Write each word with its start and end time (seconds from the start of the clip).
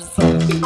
sei. 0.00 0.60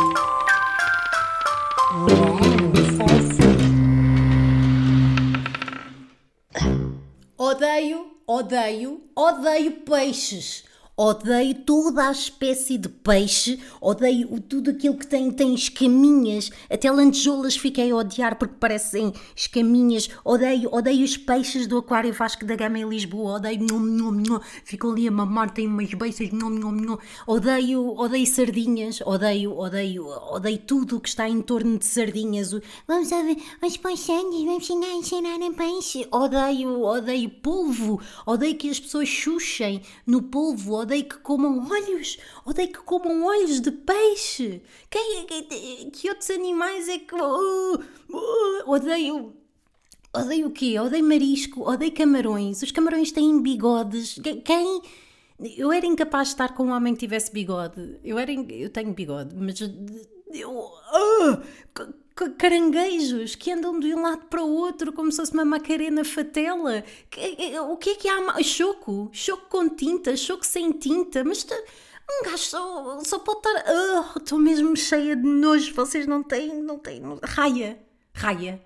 Odeio, 7.37 8.07
odeio, 8.27 9.01
odeio 9.15 9.73
peixes. 9.85 10.65
Odeio 10.95 11.55
toda 11.55 12.07
a 12.07 12.13
espécie 12.13 12.77
de 12.77 12.87
peixe, 12.87 13.59
odeio 13.81 14.39
tudo 14.43 14.73
aquilo 14.73 14.95
que 14.95 15.07
tem, 15.07 15.31
tem 15.31 15.55
escaminhas, 15.55 16.51
até 16.69 16.91
lantejoulas 16.91 17.57
fiquei 17.57 17.91
a 17.91 17.97
odiar 17.97 18.37
porque 18.37 18.57
parecem 18.61 19.11
escaminhas, 19.35 20.11
odeio, 20.23 20.69
odeio 20.71 21.03
os 21.03 21.17
peixes 21.17 21.67
do 21.67 21.79
Aquário 21.79 22.13
Vasco 22.13 22.45
da 22.45 22.57
Gama 22.57 22.79
em 22.79 22.87
Lisboa, 22.87 23.37
odeio, 23.37 23.61
nhom, 23.61 23.81
nhom, 23.81 24.11
nhom, 24.13 24.41
ficam 24.67 24.91
ali 24.91 25.09
a 25.09 25.11
mamar, 25.11 25.55
tem 25.55 25.67
umas 25.67 25.95
beiças, 25.95 26.31
nhom, 26.31 26.51
nhom, 26.51 26.73
nhom. 26.73 26.99
odeio, 27.27 27.99
odeio 27.99 28.27
sardinhas, 28.27 29.01
odeio, 29.01 29.57
odeio, 29.57 30.07
odeio 30.07 30.59
tudo 30.59 30.99
o 30.99 31.01
que 31.01 31.09
está 31.09 31.27
em 31.27 31.41
torno 31.41 31.79
de 31.79 31.87
sardinhas, 31.87 32.55
vamos 32.87 33.11
a 33.11 33.23
ver, 33.23 33.39
os 33.63 33.77
peixinhos, 33.79 34.45
vamos 34.45 34.65
ensinar 34.65 34.89
a 34.89 34.97
ensinar 34.97 35.43
a 35.43 35.53
peixe, 35.55 36.07
odeio, 36.11 36.83
odeio 36.83 37.31
polvo, 37.31 37.99
odeio 38.27 38.57
que 38.57 38.69
as 38.69 38.79
pessoas 38.79 39.09
xuxem 39.09 39.81
no 40.07 40.21
polvo, 40.21 40.82
odeio 40.83 41.05
que 41.05 41.19
comam 41.19 41.67
olhos, 41.71 42.19
odeio 42.45 42.69
que 42.69 42.79
comam 42.81 43.25
olhos 43.25 43.61
de 43.61 43.71
peixe. 43.71 44.63
Quem, 44.91 45.27
que, 45.27 45.91
que 45.91 46.09
outros 46.09 46.31
animais 46.31 46.89
é 46.89 46.99
que. 46.99 47.15
Uh, 47.15 47.75
uh, 48.11 48.71
odeio. 48.71 49.35
Odeio 50.15 50.49
o 50.49 50.51
quê? 50.51 50.79
Odeio 50.79 51.05
marisco, 51.05 51.63
odeio 51.69 51.93
camarões. 51.93 52.63
Os 52.63 52.71
camarões 52.71 53.11
têm 53.13 53.41
bigodes. 53.41 54.19
Que- 54.23 54.37
Quem. 54.43 54.83
Eu 55.57 55.73
era 55.73 55.87
incapaz 55.87 56.29
de 56.29 56.35
estar 56.35 56.55
com 56.55 56.65
um 56.67 56.71
homem 56.71 56.93
que 56.95 57.01
tivesse 57.01 57.33
bigode. 57.33 57.99
Eu, 58.05 58.19
era, 58.19 58.31
in- 58.31 58.47
eu 58.51 58.69
tenho 58.71 58.93
bigode, 58.93 59.35
mas. 59.35 59.59
Eu, 60.31 60.71
ca- 61.75 61.89
caranguejos 62.39 63.35
que 63.35 63.51
andam 63.53 63.79
de 63.79 63.95
um 63.95 64.03
lado 64.03 64.27
para 64.27 64.43
o 64.43 64.51
outro 64.53 64.93
como 64.93 65.11
se 65.11 65.17
fosse 65.19 65.33
uma 65.33 65.45
macarena 65.45 66.05
fatela. 66.05 66.83
Que- 67.11 67.59
O 67.61 67.77
que 67.77 67.91
é 67.91 67.95
que 67.95 68.09
há? 68.09 68.43
Choco? 68.43 69.09
Choco 69.13 69.47
com 69.49 69.69
tinta, 69.69 70.17
choco 70.17 70.45
sem 70.45 70.73
tinta. 70.73 71.25
Mas 71.25 71.43
tu- 71.45 71.55
um 71.55 72.25
gajo 72.25 72.39
só, 72.39 73.01
só 73.05 73.19
pode 73.19 73.39
estar. 73.39 73.65
Ah, 73.67 74.15
Estou 74.19 74.39
mesmo 74.39 74.77
cheia 74.77 75.17
de 75.17 75.23
nojo. 75.27 75.73
Vocês 75.75 76.07
não 76.07 76.23
têm. 76.23 76.61
Não 76.63 76.79
têm. 76.79 77.03
Raia. 77.23 77.79
Raia. 78.15 78.63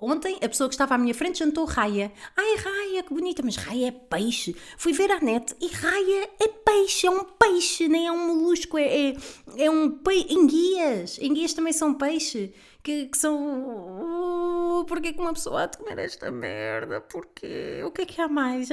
Ontem 0.00 0.36
a 0.42 0.48
pessoa 0.48 0.68
que 0.68 0.74
estava 0.74 0.94
à 0.94 0.98
minha 0.98 1.14
frente 1.14 1.40
jantou 1.40 1.64
raia. 1.64 2.10
Ai, 2.36 2.56
raia, 2.56 3.02
que 3.02 3.12
bonita, 3.12 3.42
mas 3.44 3.56
raia 3.56 3.88
é 3.88 3.90
peixe. 3.90 4.56
Fui 4.78 4.92
ver 4.92 5.10
a 5.10 5.20
net 5.20 5.54
e 5.60 5.66
raia 5.68 6.30
é 6.40 6.48
peixe, 6.48 7.06
é 7.06 7.10
um 7.10 7.24
peixe, 7.24 7.88
nem 7.88 8.06
é 8.06 8.12
um 8.12 8.26
molusco, 8.34 8.78
é, 8.78 9.10
é, 9.10 9.14
é 9.58 9.70
um 9.70 9.90
peixe. 9.90 10.32
Enguias, 10.32 11.18
enguias 11.20 11.52
também 11.52 11.72
são 11.72 11.94
peixe, 11.94 12.52
que, 12.82 13.06
que 13.06 13.18
são. 13.18 13.36
Uh, 13.36 14.84
Porquê 14.84 15.12
que 15.12 15.20
uma 15.20 15.32
pessoa 15.32 15.62
há 15.62 15.66
de 15.66 15.78
comer 15.78 15.98
esta 15.98 16.30
merda? 16.30 17.00
Porquê? 17.00 17.82
O 17.84 17.90
que 17.90 18.02
é 18.02 18.06
que 18.06 18.20
há 18.20 18.28
mais? 18.28 18.70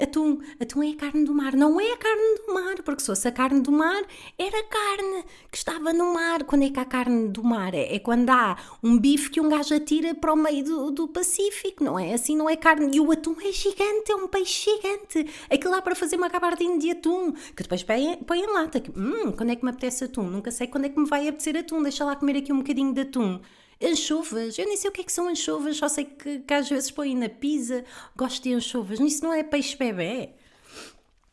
Atum, 0.00 0.38
atum 0.60 0.82
é 0.82 0.90
a 0.90 0.96
carne 0.96 1.24
do 1.24 1.34
mar. 1.34 1.54
Não 1.54 1.80
é 1.80 1.92
a 1.92 1.96
carne 1.96 2.38
do 2.46 2.54
mar, 2.54 2.82
porque 2.82 3.00
se 3.00 3.06
fosse 3.06 3.28
a 3.28 3.32
carne 3.32 3.60
do 3.60 3.72
mar, 3.72 4.02
era 4.38 4.62
carne 4.64 5.24
que 5.50 5.56
estava 5.56 5.92
no 5.92 6.12
mar. 6.12 6.44
Quando 6.44 6.64
é 6.64 6.70
que 6.70 6.78
há 6.78 6.84
carne 6.84 7.28
do 7.28 7.42
mar? 7.42 7.74
É, 7.74 7.94
é 7.94 7.98
quando 7.98 8.30
há 8.30 8.56
um 8.82 8.98
bife 8.98 9.30
que 9.30 9.40
um 9.40 9.48
gajo 9.48 9.74
atira 9.74 10.14
para 10.14 10.32
o 10.32 10.36
meio 10.36 10.64
do, 10.64 10.90
do 10.90 11.08
Pacífico, 11.08 11.82
não 11.82 11.98
é? 11.98 12.14
Assim 12.14 12.36
não 12.36 12.48
é 12.48 12.56
carne. 12.56 12.96
E 12.96 13.00
o 13.00 13.10
atum 13.10 13.36
é 13.42 13.52
gigante, 13.52 14.12
é 14.12 14.16
um 14.16 14.28
peixe 14.28 14.70
gigante. 14.70 15.26
Aquilo 15.50 15.72
lá 15.72 15.82
para 15.82 15.94
fazer 15.94 16.16
uma 16.16 16.28
gabardina 16.28 16.78
de 16.78 16.90
atum, 16.90 17.32
que 17.32 17.62
depois 17.62 17.82
põe, 17.82 18.18
em 18.38 18.46
lata. 18.52 18.82
Hum, 18.96 19.32
quando 19.32 19.50
é 19.50 19.56
que 19.56 19.64
me 19.64 19.70
apetece 19.70 20.04
atum? 20.04 20.24
Nunca 20.24 20.50
sei 20.50 20.66
quando 20.66 20.84
é 20.84 20.88
que 20.88 20.98
me 20.98 21.06
vai 21.06 21.26
apetecer 21.26 21.56
atum. 21.56 21.82
Deixa 21.82 22.04
lá 22.04 22.14
comer 22.16 22.36
aqui 22.36 22.52
um 22.52 22.58
bocadinho 22.58 22.92
de 22.92 23.00
atum. 23.00 23.40
Anchovas, 23.80 24.58
eu 24.58 24.66
nem 24.66 24.76
sei 24.76 24.90
o 24.90 24.92
que 24.92 25.02
é 25.02 25.04
que 25.04 25.12
são 25.12 25.28
anchovas, 25.28 25.76
só 25.76 25.88
sei 25.88 26.04
que, 26.04 26.40
que 26.40 26.54
às 26.54 26.68
vezes 26.68 26.90
põem 26.90 27.16
na 27.16 27.28
pizza. 27.28 27.84
Gosto 28.16 28.42
de 28.42 28.52
anchovas, 28.52 28.98
isso 28.98 29.22
não 29.22 29.32
é 29.32 29.42
peixe 29.42 29.76
bebê. 29.76 30.30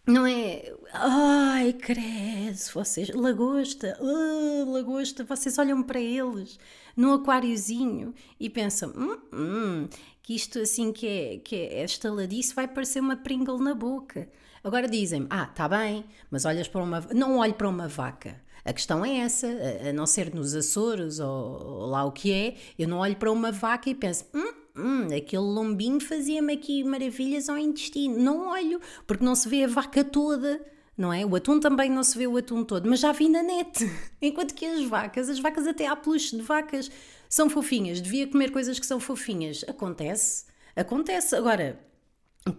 Não 0.07 0.27
é. 0.27 0.71
Ai, 0.93 1.73
credo, 1.73 2.57
vocês. 2.73 3.09
Lagosta, 3.09 3.97
ah, 3.99 4.65
lagosta, 4.69 5.23
vocês 5.23 5.57
olham 5.57 5.81
para 5.81 5.99
eles 5.99 6.59
num 6.95 7.13
aquáriozinho 7.13 8.13
e 8.39 8.47
pensam: 8.47 8.93
hum, 8.95 9.17
hum, 9.33 9.89
que 10.21 10.35
isto 10.35 10.59
assim 10.59 10.91
que 10.91 11.07
é, 11.07 11.37
que 11.39 11.55
é 11.55 11.83
estaladiço 11.83 12.53
vai 12.53 12.67
parecer 12.67 12.99
uma 12.99 13.15
Pringle 13.15 13.57
na 13.57 13.73
boca. 13.73 14.29
Agora 14.63 14.87
dizem-me: 14.87 15.25
ah, 15.31 15.47
tá 15.47 15.67
bem, 15.67 16.05
mas 16.29 16.45
olhas 16.45 16.67
para 16.67 16.83
uma. 16.83 17.01
Não 17.13 17.39
olho 17.39 17.55
para 17.55 17.67
uma 17.67 17.87
vaca. 17.87 18.39
A 18.65 18.73
questão 18.73 19.05
é 19.05 19.17
essa, 19.19 19.47
a- 19.47 19.93
não 19.93 20.05
ser 20.07 20.33
nos 20.33 20.55
Açores 20.55 21.19
ou, 21.19 21.27
ou 21.63 21.85
lá 21.85 22.03
o 22.03 22.11
que 22.11 22.31
é, 22.33 22.55
eu 22.77 22.87
não 22.87 22.97
olho 22.97 23.15
para 23.15 23.31
uma 23.31 23.51
vaca 23.51 23.89
e 23.89 23.95
penso: 23.95 24.25
hum, 24.33 24.53
Hum, 24.77 25.07
aquele 25.15 25.41
lombinho 25.41 26.01
fazia-me 26.01 26.51
aqui 26.53 26.83
maravilhas 26.83 27.47
ao 27.47 27.57
intestino. 27.57 28.17
Não 28.19 28.49
olho, 28.49 28.81
porque 29.07 29.23
não 29.23 29.33
se 29.33 29.47
vê 29.47 29.63
a 29.63 29.67
vaca 29.67 30.03
toda, 30.03 30.61
não 30.97 31.13
é? 31.13 31.25
O 31.25 31.33
atum 31.33 31.61
também 31.61 31.89
não 31.89 32.03
se 32.03 32.17
vê 32.17 32.27
o 32.27 32.35
atum 32.35 32.61
todo, 32.61 32.89
mas 32.89 32.99
já 32.99 33.13
vi 33.13 33.29
na 33.29 33.41
net. 33.41 33.89
Enquanto 34.21 34.53
que 34.53 34.65
as 34.65 34.83
vacas, 34.83 35.29
as 35.29 35.39
vacas 35.39 35.65
até 35.65 35.87
há 35.87 35.95
peluche 35.95 36.35
de 36.35 36.41
vacas, 36.41 36.91
são 37.29 37.49
fofinhas. 37.49 38.01
Devia 38.01 38.27
comer 38.27 38.51
coisas 38.51 38.77
que 38.77 38.85
são 38.85 38.99
fofinhas. 38.99 39.63
Acontece, 39.65 40.43
acontece. 40.75 41.37
Agora, 41.37 41.79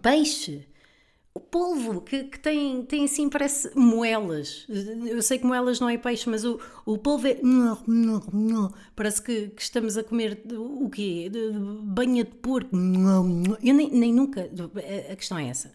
peixe, 0.01 0.67
o 1.37 1.39
polvo, 1.39 2.01
que, 2.01 2.23
que 2.23 2.39
tem, 2.39 2.83
tem 2.83 3.05
assim, 3.05 3.29
parece 3.29 3.71
moelas. 3.75 4.65
Eu 5.05 5.21
sei 5.21 5.37
que 5.37 5.45
moelas 5.45 5.79
não 5.79 5.87
é 5.87 5.97
peixe, 5.97 6.27
mas 6.29 6.43
o, 6.43 6.59
o 6.85 6.97
polvo 6.97 7.27
é. 7.27 7.37
Parece 8.95 9.21
que, 9.21 9.49
que 9.49 9.61
estamos 9.61 9.97
a 9.97 10.03
comer 10.03 10.41
o 10.51 10.89
quê? 10.89 11.31
Banha 11.83 12.23
de 12.23 12.31
porco. 12.31 12.75
Eu 12.75 13.73
nem, 13.73 13.89
nem 13.91 14.13
nunca. 14.13 14.49
A 15.11 15.15
questão 15.15 15.37
é 15.37 15.47
essa. 15.47 15.71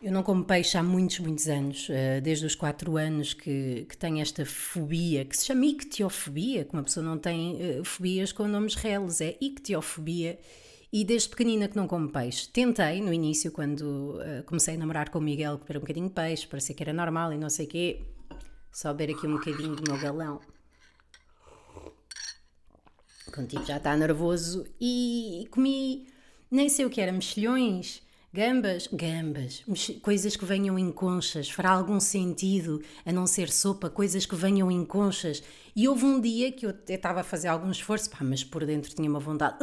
Eu 0.00 0.12
não 0.12 0.22
como 0.22 0.44
peixe 0.44 0.78
há 0.78 0.82
muitos, 0.82 1.18
muitos 1.18 1.48
anos, 1.48 1.88
eh, 1.90 2.20
desde 2.20 2.46
os 2.46 2.54
4 2.54 2.96
anos 2.96 3.34
que, 3.34 3.84
que 3.88 3.96
tenho 3.96 4.20
esta 4.20 4.46
fobia, 4.46 5.24
que 5.24 5.36
se 5.36 5.46
chama 5.46 5.66
ictiofobia, 5.66 6.64
que 6.64 6.72
uma 6.72 6.84
pessoa 6.84 7.04
não 7.04 7.18
tem 7.18 7.60
eh, 7.60 7.80
fobias 7.82 8.30
com 8.30 8.46
nomes 8.46 8.76
reles, 8.76 9.20
é 9.20 9.36
ictiofobia. 9.40 10.38
E 10.92 11.04
desde 11.04 11.28
pequenina 11.28 11.68
que 11.68 11.76
não 11.76 11.86
como 11.86 12.10
peixe. 12.10 12.48
Tentei 12.48 13.00
no 13.02 13.12
início, 13.12 13.52
quando 13.52 14.18
eh, 14.22 14.42
comecei 14.46 14.74
a 14.74 14.78
namorar 14.78 15.10
com 15.10 15.18
o 15.18 15.22
Miguel, 15.22 15.58
comer 15.58 15.76
um 15.76 15.80
bocadinho 15.80 16.08
de 16.08 16.14
peixe, 16.14 16.46
parecia 16.46 16.74
que 16.74 16.82
era 16.82 16.92
normal 16.92 17.32
e 17.32 17.38
não 17.38 17.50
sei 17.50 17.66
o 17.66 17.68
quê. 17.68 18.02
Só 18.72 18.92
beber 18.94 19.14
aqui 19.14 19.26
um 19.26 19.32
bocadinho 19.32 19.76
do 19.76 19.90
meu 19.90 20.00
galão. 20.00 20.40
Tipo 23.46 23.64
já 23.64 23.76
está 23.76 23.96
nervoso. 23.96 24.66
E 24.80 25.46
comi, 25.50 26.08
nem 26.50 26.68
sei 26.68 26.84
o 26.86 26.90
que 26.90 27.00
era, 27.00 27.12
mexilhões, 27.12 28.02
gambas, 28.32 28.88
gambas, 28.92 29.64
coisas 30.02 30.36
que 30.36 30.44
venham 30.44 30.78
em 30.78 30.92
conchas. 30.92 31.50
Fará 31.50 31.70
algum 31.70 31.98
sentido 31.98 32.82
a 33.04 33.12
não 33.12 33.26
ser 33.26 33.50
sopa, 33.50 33.88
coisas 33.88 34.26
que 34.26 34.36
venham 34.36 34.70
em 34.70 34.84
conchas. 34.84 35.42
E 35.74 35.88
houve 35.88 36.04
um 36.04 36.20
dia 36.20 36.52
que 36.52 36.66
eu 36.66 36.74
estava 36.88 37.20
a 37.20 37.24
fazer 37.24 37.48
algum 37.48 37.70
esforço, 37.70 38.10
pá, 38.10 38.18
mas 38.22 38.44
por 38.44 38.66
dentro 38.66 38.94
tinha 38.94 39.08
uma 39.08 39.20
vontade 39.20 39.56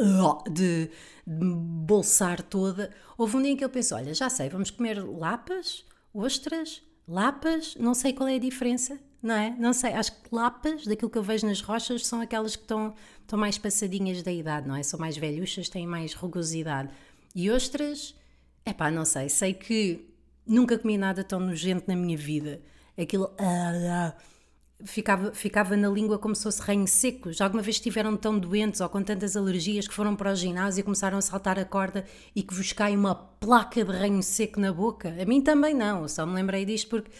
de, 0.50 0.90
bolsar 1.26 2.42
toda. 2.42 2.90
Houve 3.16 3.36
um 3.36 3.42
dia 3.42 3.52
em 3.52 3.56
que 3.56 3.64
eu 3.64 3.70
pensei: 3.70 3.96
olha, 3.96 4.14
já 4.14 4.28
sei, 4.28 4.48
vamos 4.48 4.70
comer 4.70 5.02
lapas, 5.02 5.84
ostras, 6.12 6.82
lapas, 7.06 7.76
não 7.78 7.94
sei 7.94 8.12
qual 8.12 8.28
é 8.28 8.36
a 8.36 8.40
diferença, 8.40 8.98
não 9.22 9.34
é? 9.34 9.54
Não 9.58 9.72
sei, 9.72 9.92
acho 9.92 10.12
que 10.12 10.34
lapas, 10.34 10.86
daquilo 10.86 11.10
que 11.10 11.18
eu 11.18 11.22
vejo 11.22 11.46
nas 11.46 11.60
rochas, 11.60 12.06
são 12.06 12.20
aquelas 12.20 12.56
que 12.56 12.62
estão, 12.62 12.94
estão 13.20 13.38
mais 13.38 13.58
passadinhas 13.58 14.22
da 14.22 14.32
idade, 14.32 14.66
não 14.66 14.74
é? 14.74 14.82
São 14.82 14.98
mais 14.98 15.16
velhuchas, 15.16 15.68
têm 15.68 15.86
mais 15.86 16.14
rugosidade. 16.14 16.90
E 17.34 17.50
ostras, 17.50 18.14
é 18.66 18.72
pá, 18.72 18.90
não 18.90 19.04
sei, 19.04 19.28
sei 19.28 19.54
que 19.54 20.06
nunca 20.46 20.78
comi 20.78 20.98
nada 20.98 21.24
tão 21.24 21.40
nojento 21.40 21.84
na 21.86 21.96
minha 21.96 22.16
vida. 22.16 22.60
Aquilo. 22.98 23.32
ah, 23.38 24.12
ah, 24.12 24.14
ficava, 24.84 25.32
ficava 25.32 25.76
na 25.76 25.88
língua 25.88 26.18
como 26.18 26.34
se 26.34 26.42
fosse 26.42 26.60
ranho 26.62 26.86
seco. 26.86 27.32
Já 27.32 27.44
alguma 27.44 27.62
vez 27.62 27.76
estiveram 27.76 28.16
tão 28.16 28.38
doentes 28.38 28.80
ou 28.80 28.88
com 28.88 29.02
tantas 29.02 29.36
alergias 29.36 29.86
que 29.86 29.94
foram 29.94 30.16
para 30.16 30.32
o 30.32 30.34
ginásio 30.34 30.80
e 30.80 30.82
começaram 30.82 31.16
a 31.18 31.22
saltar 31.22 31.58
a 31.58 31.64
corda 31.64 32.04
e 32.34 32.42
que 32.42 32.52
vos 32.52 32.72
cai 32.72 32.96
uma 32.96 33.14
placa 33.14 33.84
de 33.84 33.92
ranho 33.92 34.22
seco 34.22 34.60
na 34.60 34.72
boca? 34.72 35.14
A 35.20 35.24
mim 35.24 35.40
também 35.40 35.74
não, 35.74 36.08
só 36.08 36.26
me 36.26 36.34
lembrei 36.34 36.64
disto 36.64 36.88
porque 36.88 37.10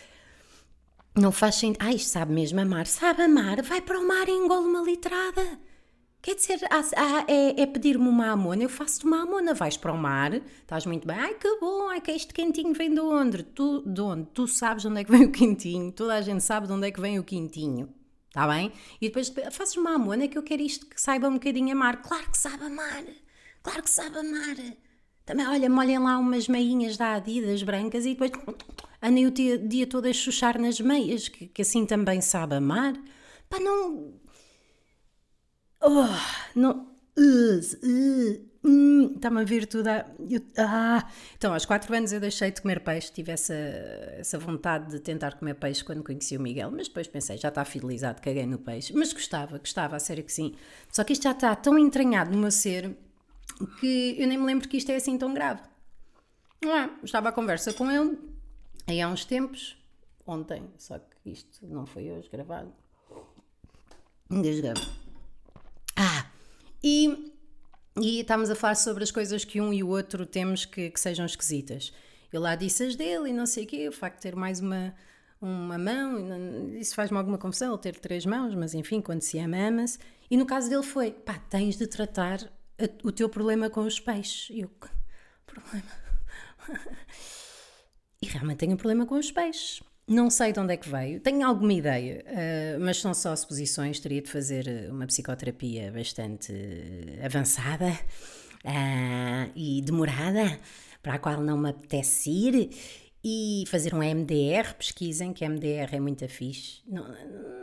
não 1.15 1.33
faz 1.33 1.55
sentido. 1.57 1.83
Ai, 1.83 1.95
isto 1.95 2.09
sabe 2.11 2.33
mesmo 2.33 2.61
amar. 2.61 2.87
Sabe 2.87 3.23
amar? 3.23 3.63
Vai 3.63 3.81
para 3.81 3.99
o 3.99 4.07
mar 4.07 4.29
e 4.29 4.33
engole 4.33 4.67
uma 4.67 4.83
litrada. 4.83 5.59
Quer 6.27 6.35
dizer, 6.35 6.59
é, 7.29 7.63
é 7.63 7.67
pedir-me 7.67 8.09
uma 8.09 8.33
amona, 8.33 8.65
eu 8.65 8.69
faço-te 8.69 9.07
uma 9.07 9.23
amona, 9.23 9.55
vais 9.55 9.77
para 9.77 9.93
o 9.93 9.97
mar, 9.97 10.35
estás 10.35 10.85
muito 10.85 11.07
bem, 11.07 11.17
ai 11.17 11.35
que 11.35 11.61
bom, 11.61 11.89
ai 11.89 12.01
que 12.01 12.11
este 12.11 12.35
quentinho 12.35 12.75
vem 12.75 12.93
de 12.93 12.99
onde? 12.99 13.45
Tu, 13.45 13.83
de 13.87 14.01
onde? 14.01 14.27
Tu 14.35 14.49
sabes 14.49 14.83
de 14.83 14.89
onde 14.89 15.03
é 15.03 15.05
que 15.05 15.11
vem 15.13 15.23
o 15.27 15.31
quentinho, 15.31 15.93
toda 15.93 16.15
a 16.17 16.21
gente 16.21 16.43
sabe 16.43 16.67
de 16.67 16.73
onde 16.73 16.89
é 16.89 16.91
que 16.91 17.01
vem 17.01 17.17
o 17.17 17.23
quentinho, 17.23 17.95
está 18.27 18.45
bem? 18.49 18.73
E 19.01 19.07
depois 19.07 19.33
fazes 19.53 19.77
uma 19.77 19.95
amona 19.95 20.27
que 20.27 20.37
eu 20.37 20.43
quero 20.43 20.63
isto 20.63 20.85
que 20.87 21.01
saiba 21.01 21.29
um 21.29 21.35
bocadinho 21.35 21.71
amar, 21.71 22.03
claro 22.03 22.29
que 22.29 22.39
sabe 22.39 22.65
amar, 22.65 23.05
claro 23.63 23.85
que 23.85 23.91
sabe 23.91 24.19
amar. 24.19 24.57
Também, 25.25 25.47
olha, 25.47 25.71
molhem 25.71 26.01
lá 26.01 26.19
umas 26.19 26.49
meinhas 26.49 26.97
da 26.97 27.15
Adidas 27.15 27.63
brancas 27.63 28.05
e 28.05 28.15
depois 28.15 28.33
andem 29.01 29.29
o 29.29 29.31
dia, 29.31 29.57
dia 29.57 29.87
todo 29.87 30.07
a 30.07 30.13
chuchar 30.13 30.59
nas 30.59 30.81
meias, 30.81 31.29
que, 31.29 31.47
que 31.47 31.63
assim 31.63 31.87
também 31.87 32.21
sabe 32.21 32.57
amar. 32.57 32.95
Pá, 33.49 33.61
não. 33.61 34.26
Oh, 35.89 36.09
não. 36.59 36.89
Está-me 39.15 39.41
a 39.41 39.45
vir 39.45 39.67
tudo 39.67 39.87
a... 39.87 40.05
eu, 40.29 40.41
ah. 40.59 41.09
Então, 41.37 41.55
aos 41.55 41.65
4 41.65 41.95
anos 41.95 42.13
eu 42.13 42.19
deixei 42.19 42.51
de 42.51 42.61
comer 42.61 42.81
peixe, 42.81 43.13
tive 43.13 43.31
essa, 43.31 43.55
essa 43.55 44.37
vontade 44.37 44.91
de 44.91 44.99
tentar 44.99 45.39
comer 45.39 45.55
peixe 45.55 45.85
quando 45.85 46.03
conheci 46.03 46.37
o 46.37 46.41
Miguel, 46.41 46.73
mas 46.73 46.89
depois 46.89 47.07
pensei, 47.07 47.39
já 47.39 47.51
está 47.51 47.65
fidelizado, 47.65 48.21
caguei 48.21 48.45
no 48.45 48.59
peixe. 48.59 48.93
Mas 48.93 49.13
gostava, 49.13 49.59
gostava, 49.59 49.95
a 49.95 50.01
sério 50.01 50.25
que 50.25 50.33
sim. 50.33 50.57
Só 50.91 51.05
que 51.05 51.13
isto 51.13 51.23
já 51.23 51.31
está 51.31 51.55
tão 51.55 51.79
entranhado 51.79 52.33
no 52.33 52.39
meu 52.39 52.51
ser 52.51 52.97
que 53.79 54.17
eu 54.19 54.27
nem 54.27 54.37
me 54.37 54.45
lembro 54.45 54.69
que 54.69 54.77
isto 54.79 54.91
é 54.91 54.97
assim 54.97 55.17
tão 55.17 55.33
grave. 55.33 55.63
Não 56.61 56.77
é? 56.77 56.91
Estava 57.05 57.29
à 57.29 57.33
conversa 57.33 57.73
com 57.73 57.89
ele 57.89 58.19
aí 58.89 59.01
há 59.01 59.09
uns 59.09 59.25
tempos, 59.25 59.77
ontem, 60.27 60.69
só 60.79 60.99
que 60.99 61.31
isto 61.31 61.65
não 61.65 61.87
foi 61.87 62.11
hoje 62.11 62.29
gravado. 62.29 62.73
Ah, 64.29 65.06
e, 66.83 67.33
e 68.01 68.21
estávamos 68.21 68.51
a 68.51 68.55
falar 68.55 68.75
sobre 68.75 69.03
as 69.03 69.11
coisas 69.11 69.45
que 69.45 69.61
um 69.61 69.73
e 69.73 69.83
o 69.83 69.89
outro 69.89 70.27
temos 70.27 70.65
que, 70.65 70.91
que 70.91 71.01
sejam 71.01 71.27
esquisitas. 71.27 71.93
Eu 72.33 72.41
lá 72.41 72.55
disse 72.55 72.85
as 72.85 72.97
dele 72.97 73.31
e 73.31 73.33
não 73.33 73.47
sei 73.47 73.65
o 73.65 73.67
quê, 73.67 73.89
o 73.89 73.93
facto 73.93 74.17
de 74.17 74.23
ter 74.23 74.37
mais 74.37 74.61
uma, 74.61 74.95
uma 75.41 75.79
mão, 75.79 76.75
isso 76.77 76.95
faz-me 76.95 77.17
alguma 77.17 77.39
confusão, 77.39 77.73
ele 77.73 77.83
ter 77.83 77.97
três 77.99 78.27
mãos, 78.27 78.55
mas 78.55 78.75
enfim, 78.75 79.01
quando 79.01 79.23
se 79.23 79.39
ama, 79.39 79.57
ama-se. 79.57 79.99
E 80.31 80.37
no 80.37 80.45
caso 80.45 80.69
dele 80.69 80.83
foi, 80.83 81.13
pá, 81.13 81.39
tens 81.39 81.77
de 81.77 81.87
tratar 81.87 82.43
a, 82.79 83.07
o 83.07 83.13
teu 83.13 83.29
problema 83.29 83.71
com 83.71 83.81
os 83.81 84.01
peixes. 84.01 84.51
E 84.51 84.61
eu, 84.61 84.71
problema? 85.47 85.93
e 88.21 88.27
realmente 88.27 88.59
tenho 88.59 88.73
um 88.73 88.77
problema 88.77 89.07
com 89.07 89.17
os 89.17 89.31
peixes. 89.31 89.83
Não 90.09 90.31
sei 90.31 90.53
de 90.53 90.61
onde 90.61 90.73
é 90.73 90.77
que 90.77 90.89
veio, 90.89 91.19
tenho 91.19 91.45
alguma 91.45 91.73
ideia, 91.73 92.25
uh, 92.29 92.81
mas 92.81 92.99
são 92.99 93.13
só 93.13 93.35
suposições. 93.35 93.99
Teria 93.99 94.23
de 94.23 94.31
fazer 94.31 94.69
eh, 94.69 94.89
uma 94.89 95.05
psicoterapia 95.05 95.91
bastante 95.91 96.53
eh, 96.53 97.27
avançada 97.27 97.89
uh, 97.89 99.51
e 99.57 99.83
demorada, 99.83 100.61
para 101.03 101.15
a 101.15 101.19
qual 101.19 101.41
não 101.41 101.59
me 101.59 101.71
apetece 101.71 102.31
ir, 102.31 102.71
e 103.25 103.65
fazer 103.67 103.95
um 103.95 103.99
MDR. 103.99 104.75
Pesquisem 104.79 105.33
que 105.33 105.45
MDR 105.45 105.97
é 105.97 105.99
muito 105.99 106.29
fixe. 106.29 106.83
Não, 106.87 107.05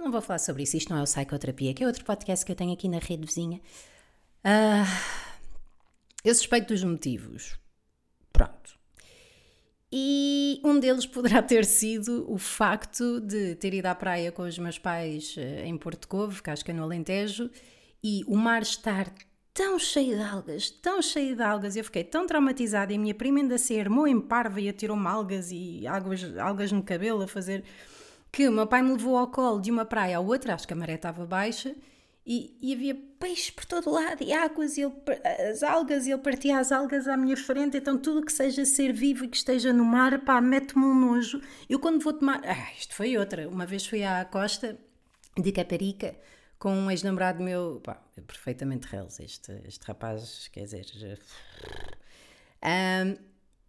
não 0.03 0.11
vou 0.11 0.21
falar 0.21 0.39
sobre 0.39 0.63
isso, 0.63 0.75
isto 0.75 0.89
não 0.89 0.99
é 0.99 1.01
o 1.01 1.05
psicoterapia, 1.05 1.73
que 1.73 1.81
é 1.81 1.87
outro 1.87 2.03
podcast 2.03 2.45
que 2.45 2.51
eu 2.51 2.57
tenho 2.57 2.73
aqui 2.73 2.89
na 2.89 2.99
rede 2.99 3.25
vizinha. 3.25 3.61
Uh, 4.43 5.33
eu 6.25 6.35
suspeito 6.35 6.73
dos 6.73 6.83
motivos. 6.83 7.57
Pronto. 8.33 8.77
E 9.89 10.42
um 10.63 10.79
deles 10.79 11.05
poderá 11.05 11.41
ter 11.41 11.65
sido 11.65 12.25
o 12.31 12.37
facto 12.37 13.21
de 13.21 13.55
ter 13.55 13.73
ido 13.73 13.85
à 13.85 13.95
praia 13.95 14.31
com 14.31 14.43
os 14.43 14.57
meus 14.57 14.77
pais 14.77 15.35
eh, 15.37 15.65
em 15.65 15.77
Porto 15.77 16.07
Covo, 16.07 16.41
Casca 16.43 16.73
no 16.73 16.83
Alentejo, 16.83 17.49
e 18.03 18.23
o 18.27 18.35
mar 18.35 18.61
estar 18.61 19.13
tão 19.53 19.77
cheio 19.77 20.17
de 20.17 20.23
algas, 20.23 20.69
tão 20.69 21.01
cheio 21.01 21.35
de 21.35 21.43
algas, 21.43 21.75
eu 21.75 21.83
fiquei 21.83 22.03
tão 22.03 22.25
traumatizada 22.25 22.91
e 22.91 22.95
a 22.95 22.99
minha 22.99 23.13
prima 23.13 23.39
ainda 23.39 23.57
se 23.57 23.79
armou 23.79 24.07
em 24.07 24.19
parva 24.19 24.59
e 24.59 24.67
atirou-me 24.67 25.07
algas 25.07 25.51
e 25.51 25.85
algas, 25.85 26.37
algas 26.37 26.71
no 26.71 26.81
cabelo 26.81 27.21
a 27.21 27.27
fazer 27.27 27.63
que 28.31 28.47
o 28.47 28.51
meu 28.51 28.65
pai 28.65 28.81
me 28.81 28.91
levou 28.91 29.15
ao 29.15 29.27
colo 29.27 29.61
de 29.61 29.69
uma 29.69 29.85
praia 29.85 30.17
à 30.17 30.19
outra, 30.19 30.55
acho 30.55 30.67
que 30.67 30.73
a 30.73 30.75
maré 30.75 30.95
estava 30.95 31.23
baixa, 31.25 31.75
e, 32.25 32.57
e, 32.61 32.73
havia 32.73 32.95
peixes 33.19 33.49
por 33.49 33.65
todo 33.65 33.89
lado 33.89 34.23
e 34.23 34.31
águas 34.31 34.77
e 34.77 34.81
ele, 34.81 34.93
as 35.51 35.61
algas 35.61 36.07
e 36.07 36.11
ele 36.11 36.21
partia 36.21 36.57
as 36.57 36.71
algas 36.71 37.05
à 37.05 37.17
minha 37.17 37.35
frente. 37.35 37.75
Então 37.75 37.97
tudo 37.97 38.25
que 38.25 38.31
seja 38.31 38.63
ser 38.63 38.93
vivo 38.93 39.25
e 39.25 39.27
que 39.27 39.35
esteja 39.35 39.73
no 39.73 39.83
mar 39.83 40.17
pá, 40.23 40.39
mete-me 40.39 40.85
um 40.85 40.95
nojo. 40.95 41.41
Eu 41.69 41.79
quando 41.79 42.01
vou 42.01 42.13
tomar, 42.13 42.41
ah, 42.45 42.71
isto 42.79 42.95
foi 42.95 43.17
outra. 43.17 43.49
Uma 43.49 43.65
vez 43.65 43.85
fui 43.85 44.03
à 44.03 44.23
costa 44.23 44.79
de 45.37 45.51
Caparica 45.51 46.15
com 46.57 46.73
um 46.73 46.89
ex-namorado 46.89 47.43
meu. 47.43 47.81
Pá, 47.83 48.01
perfeitamente 48.25 48.87
reles 48.87 49.19
este, 49.19 49.51
este 49.67 49.85
rapaz, 49.85 50.47
quer 50.53 50.63
dizer 50.63 51.19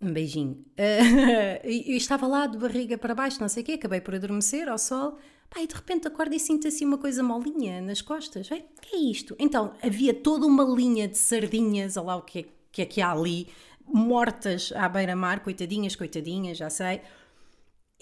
um, 0.01 0.09
um 0.09 0.12
beijinho. 0.12 0.65
Eu 1.65 1.97
estava 1.97 2.29
lá 2.29 2.47
de 2.47 2.56
barriga 2.56 2.97
para 2.97 3.17
baixo, 3.17 3.41
não 3.41 3.49
sei 3.49 3.65
o 3.65 3.67
quê, 3.67 3.73
acabei 3.73 4.01
por 4.01 4.15
adormecer 4.15 4.69
ao 4.69 4.79
sol 4.79 5.19
E 5.56 5.67
de 5.67 5.75
repente 5.75 6.09
acordo 6.09 6.35
e 6.35 6.41
sinto 6.41 6.67
assim 6.67 6.85
uma 6.85 6.99
coisa 6.99 7.23
molinha 7.23 7.81
nas 7.81 8.03
costas. 8.03 8.51
O 8.51 8.55
que 8.81 8.97
é 8.97 8.99
isto? 8.99 9.37
Então, 9.39 9.73
havia 9.83 10.12
toda 10.12 10.47
uma 10.47 10.65
linha 10.65 11.06
de 11.06 11.17
sardinhas, 11.17 11.97
olha 11.97 12.06
lá 12.06 12.17
o 12.17 12.23
que 12.23 12.41
é, 12.41 12.45
que 12.73 12.83
é 12.83 12.85
que 12.85 13.01
há 13.01 13.12
ali, 13.12 13.47
mortas 13.87 14.73
à 14.75 14.89
beira-mar, 14.89 15.41
coitadinhas, 15.41 15.95
coitadinhas, 15.95 16.59
já 16.59 16.69
sei. 16.69 17.01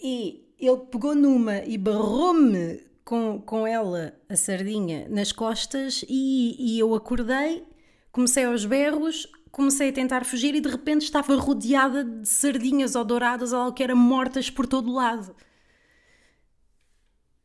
E 0.02 0.54
ele 0.58 0.78
pegou 0.90 1.14
numa 1.14 1.58
e 1.58 1.76
barrou-me 1.76 2.80
com, 3.04 3.40
com 3.40 3.66
ela, 3.66 4.14
a 4.28 4.36
sardinha, 4.36 5.06
nas 5.08 5.30
costas 5.30 6.04
e, 6.08 6.56
e 6.58 6.78
eu 6.78 6.94
acordei, 6.94 7.64
comecei 8.10 8.44
aos 8.44 8.64
berros, 8.64 9.26
comecei 9.50 9.90
a 9.90 9.92
tentar 9.92 10.24
fugir 10.24 10.54
e 10.54 10.60
de 10.60 10.68
repente 10.68 11.02
estava 11.02 11.36
rodeada 11.36 12.02
de 12.02 12.28
sardinhas 12.28 12.94
ou 12.94 13.04
douradas 13.04 13.52
ou 13.52 13.58
algo 13.58 13.72
que 13.76 13.82
era 13.82 13.94
mortas 13.94 14.48
por 14.48 14.66
todo 14.66 14.90
lado 14.90 15.34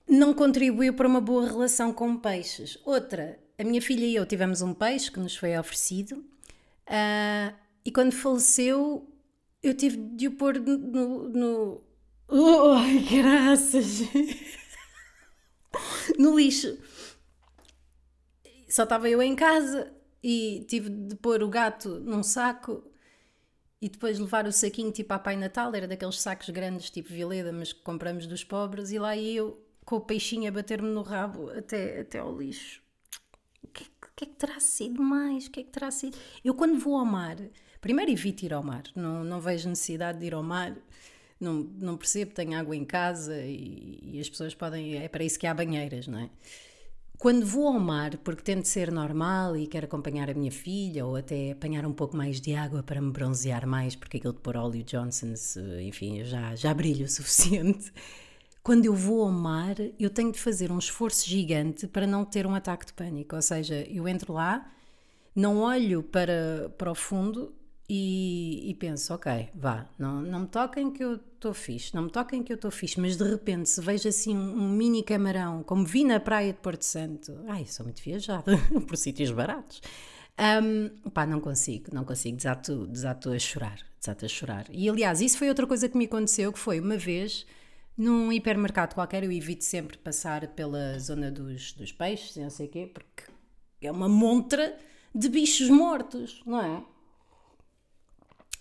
não 0.08 0.34
contribuiu 0.34 0.94
para 0.94 1.08
uma 1.08 1.20
boa 1.20 1.46
relação 1.46 1.92
com 1.92 2.18
peixes. 2.18 2.78
Outra, 2.86 3.40
a 3.58 3.64
minha 3.64 3.82
filha 3.82 4.06
e 4.06 4.16
eu 4.16 4.26
tivemos 4.26 4.62
um 4.62 4.74
peixe 4.74 5.12
que 5.12 5.20
nos 5.20 5.36
foi 5.36 5.58
oferecido 5.58 6.18
uh, 6.88 7.56
e 7.84 7.92
quando 7.92 8.14
faleceu 8.14 9.08
eu 9.62 9.74
tive 9.74 9.98
de 9.98 10.28
o 10.28 10.32
pôr 10.32 10.60
no. 10.60 11.30
no... 11.30 11.84
Oh, 12.28 12.72
ai, 12.78 13.00
graças! 13.00 14.02
no 16.18 16.38
lixo. 16.38 16.78
Só 18.70 18.84
estava 18.84 19.10
eu 19.10 19.22
em 19.22 19.36
casa 19.36 19.94
e 20.24 20.66
tive 20.68 20.90
de 20.90 21.16
pôr 21.16 21.42
o 21.42 21.50
gato 21.50 22.00
num 22.00 22.24
saco 22.24 22.84
e 23.82 23.90
depois 23.90 24.20
levar 24.20 24.46
o 24.46 24.52
saquinho 24.52 24.92
tipo 24.92 25.14
a 25.14 25.20
Pai 25.20 25.36
Natal, 25.36 25.74
era 25.74 25.88
daqueles 25.88 26.20
sacos 26.20 26.50
grandes 26.50 26.90
tipo 26.90 27.10
Vileda, 27.10 27.52
mas 27.52 27.72
que 27.72 27.82
compramos 27.82 28.26
dos 28.26 28.44
pobres, 28.44 28.92
e 28.92 28.98
lá 28.98 29.16
eu 29.16 29.67
com 29.88 29.96
o 29.96 30.02
peixinho 30.02 30.50
a 30.50 30.52
bater-me 30.52 30.90
no 30.90 31.02
rabo 31.02 31.50
até, 31.50 32.02
até 32.02 32.20
ao 32.20 32.38
lixo. 32.38 32.82
O 33.64 33.70
que, 33.70 33.86
é 33.86 33.88
que, 34.18 34.24
é 34.26 34.28
que 34.28 34.36
terá 34.36 34.60
sido 34.60 35.02
mais? 35.02 35.48
O 35.48 35.52
que 35.52 35.62
é 35.62 35.64
que 35.64 35.70
terá 35.70 35.90
sido? 35.90 36.18
Eu, 36.44 36.54
quando 36.54 36.78
vou 36.78 36.98
ao 36.98 37.06
mar, 37.06 37.38
primeiro 37.80 38.12
evito 38.12 38.44
ir 38.44 38.54
ao 38.54 38.62
mar, 38.62 38.84
não, 38.94 39.24
não 39.24 39.40
vejo 39.40 39.70
necessidade 39.70 40.20
de 40.20 40.26
ir 40.26 40.34
ao 40.34 40.44
mar. 40.44 40.76
Não, 41.40 41.54
não 41.80 41.96
percebo, 41.96 42.34
tenho 42.34 42.58
água 42.58 42.76
em 42.76 42.84
casa 42.84 43.40
e, 43.40 44.00
e 44.04 44.20
as 44.20 44.30
pessoas 44.30 44.54
podem. 44.54 44.98
É 44.98 45.08
para 45.08 45.24
isso 45.24 45.40
que 45.40 45.48
há 45.48 45.54
banheiras, 45.54 46.06
não 46.06 46.20
é? 46.20 46.30
Quando 47.18 47.46
vou 47.46 47.68
ao 47.68 47.80
mar, 47.80 48.18
porque 48.18 48.42
tento 48.42 48.66
ser 48.66 48.92
normal 48.92 49.56
e 49.56 49.68
quero 49.68 49.86
acompanhar 49.86 50.30
a 50.30 50.34
minha 50.34 50.52
filha 50.52 51.06
ou 51.06 51.16
até 51.16 51.52
apanhar 51.52 51.86
um 51.86 51.94
pouco 51.94 52.18
mais 52.18 52.42
de 52.42 52.54
água 52.54 52.84
para 52.84 53.00
me 53.00 53.12
bronzear 53.12 53.66
mais, 53.66 53.96
porque 53.96 54.18
aquilo 54.18 54.34
de 54.34 54.42
pôr 54.42 54.58
óleo 54.58 54.84
Johnson's, 54.84 55.56
enfim, 55.82 56.26
já, 56.26 56.56
já 56.56 56.74
brilho 56.74 57.06
o 57.06 57.08
suficiente 57.10 57.94
quando 58.68 58.84
eu 58.84 58.94
vou 58.94 59.24
ao 59.24 59.32
mar, 59.32 59.78
eu 59.98 60.10
tenho 60.10 60.30
de 60.30 60.38
fazer 60.38 60.74
um 60.74 60.78
esforço 60.78 61.26
gigante 61.26 61.88
para 61.88 62.06
não 62.06 62.26
ter 62.26 62.46
um 62.46 62.54
ataque 62.54 62.86
de 62.86 62.92
pânico. 62.92 63.34
Ou 63.34 63.42
seja, 63.42 63.76
eu 63.90 64.06
entro 64.10 64.34
lá, 64.34 64.70
não 65.34 65.60
olho 65.60 66.04
para, 66.04 66.70
para 66.78 66.92
o 66.92 66.94
fundo 66.94 67.56
e, 67.88 68.70
e 68.70 68.74
penso, 68.74 69.14
ok, 69.14 69.48
vá, 69.56 69.88
não, 69.98 70.22
não 70.22 70.42
me 70.42 70.48
toquem 70.48 70.92
que 70.92 71.02
eu 71.02 71.16
estou 71.16 71.54
fixe, 71.54 71.96
não 71.96 72.04
me 72.04 72.10
toquem 72.10 72.44
que 72.44 72.52
eu 72.52 72.56
estou 72.56 72.70
fixe, 72.70 73.00
mas 73.00 73.16
de 73.16 73.24
repente 73.24 73.70
se 73.70 73.80
vejo 73.80 74.10
assim 74.10 74.36
um, 74.36 74.62
um, 74.62 74.70
mini 74.70 75.02
camarão, 75.02 75.64
como 75.64 75.86
vi 75.86 76.04
na 76.04 76.20
praia 76.20 76.52
de 76.52 76.60
Porto 76.60 76.84
Santo, 76.84 77.40
ai, 77.48 77.66
sou 77.68 77.86
muito 77.86 78.04
viajada 78.04 78.52
por 78.86 78.98
sítios 78.98 79.32
baratos. 79.32 79.82
Um, 80.62 81.10
pá, 81.12 81.26
não 81.26 81.40
consigo, 81.40 81.86
não 81.94 82.04
consigo, 82.04 82.36
desato, 82.36 82.86
desato 82.88 83.32
a 83.32 83.40
chorar, 83.40 83.80
desato 83.98 84.26
a 84.26 84.28
chorar. 84.28 84.66
E 84.70 84.90
aliás, 84.90 85.22
isso 85.22 85.38
foi 85.38 85.48
outra 85.48 85.66
coisa 85.66 85.88
que 85.88 85.98
me 85.98 86.04
aconteceu, 86.04 86.52
que 86.52 86.60
foi 86.60 86.82
uma 86.82 86.98
vez 86.98 87.46
num 87.98 88.32
hipermercado 88.32 88.94
qualquer, 88.94 89.24
eu 89.24 89.32
evito 89.32 89.64
sempre 89.64 89.98
passar 89.98 90.48
pela 90.50 91.00
zona 91.00 91.32
dos, 91.32 91.74
dos 91.74 91.92
peixes, 91.92 92.38
não 92.38 92.50
sei 92.50 92.68
o 92.68 92.70
quê, 92.70 92.92
porque 92.94 93.24
é 93.82 93.92
uma 93.92 94.08
montra 94.08 94.78
de 95.14 95.28
bichos 95.28 95.70
mortos, 95.70 96.42
não 96.46 96.62
é? 96.62 96.84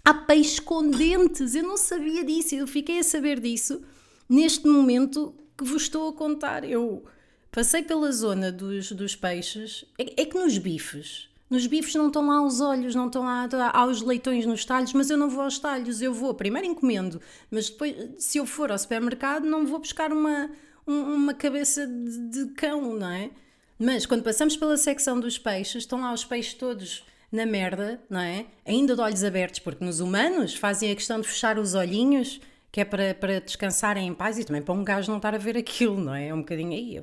Há 0.04 0.14
peixes 0.14 0.60
com 0.60 0.88
dentes, 0.90 1.54
eu 1.54 1.64
não 1.64 1.76
sabia 1.76 2.24
disso, 2.24 2.54
eu 2.54 2.66
fiquei 2.66 3.00
a 3.00 3.04
saber 3.04 3.40
disso 3.40 3.82
neste 4.28 4.66
momento 4.66 5.34
que 5.58 5.64
vos 5.64 5.82
estou 5.82 6.08
a 6.08 6.12
contar. 6.12 6.64
Eu 6.64 7.04
passei 7.50 7.82
pela 7.82 8.10
zona 8.12 8.50
dos, 8.50 8.92
dos 8.92 9.14
peixes, 9.16 9.84
é, 9.98 10.22
é 10.22 10.24
que 10.24 10.38
nos 10.38 10.56
bifes 10.58 11.28
nos 11.48 11.66
bifes 11.66 11.94
não 11.94 12.08
estão 12.08 12.26
lá 12.26 12.42
os 12.42 12.60
olhos, 12.60 12.94
não 12.94 13.06
estão 13.06 13.22
lá, 13.22 13.48
há 13.72 13.86
os 13.86 14.02
leitões 14.02 14.44
nos 14.44 14.64
talhos, 14.64 14.92
mas 14.92 15.10
eu 15.10 15.16
não 15.16 15.30
vou 15.30 15.44
aos 15.44 15.58
talhos, 15.58 16.02
eu 16.02 16.12
vou, 16.12 16.34
primeiro 16.34 16.66
encomendo, 16.66 17.20
mas 17.50 17.70
depois, 17.70 17.94
se 18.18 18.38
eu 18.38 18.46
for 18.46 18.72
ao 18.72 18.78
supermercado, 18.78 19.44
não 19.44 19.64
vou 19.66 19.78
buscar 19.78 20.12
uma, 20.12 20.50
uma 20.86 21.34
cabeça 21.34 21.86
de, 21.86 22.28
de 22.30 22.52
cão, 22.54 22.96
não 22.96 23.10
é? 23.10 23.30
Mas 23.78 24.06
quando 24.06 24.22
passamos 24.22 24.56
pela 24.56 24.76
secção 24.76 25.20
dos 25.20 25.38
peixes, 25.38 25.82
estão 25.82 26.00
lá 26.00 26.12
os 26.12 26.24
peixes 26.24 26.54
todos 26.54 27.04
na 27.30 27.44
merda, 27.44 28.00
não 28.08 28.20
é? 28.20 28.46
Ainda 28.64 28.94
de 28.94 29.00
olhos 29.00 29.22
abertos, 29.22 29.60
porque 29.60 29.84
nos 29.84 30.00
humanos 30.00 30.54
fazem 30.54 30.90
a 30.90 30.94
questão 30.94 31.20
de 31.20 31.28
fechar 31.28 31.58
os 31.58 31.74
olhinhos, 31.74 32.40
que 32.72 32.80
é 32.80 32.84
para, 32.84 33.14
para 33.14 33.40
descansarem 33.40 34.08
em 34.08 34.14
paz 34.14 34.38
e 34.38 34.44
também 34.44 34.62
para 34.62 34.74
um 34.74 34.82
gajo 34.82 35.10
não 35.10 35.18
estar 35.18 35.34
a 35.34 35.38
ver 35.38 35.56
aquilo, 35.56 36.00
não 36.00 36.14
é? 36.14 36.28
É 36.28 36.34
um 36.34 36.40
bocadinho 36.40 36.72
aí. 36.72 37.00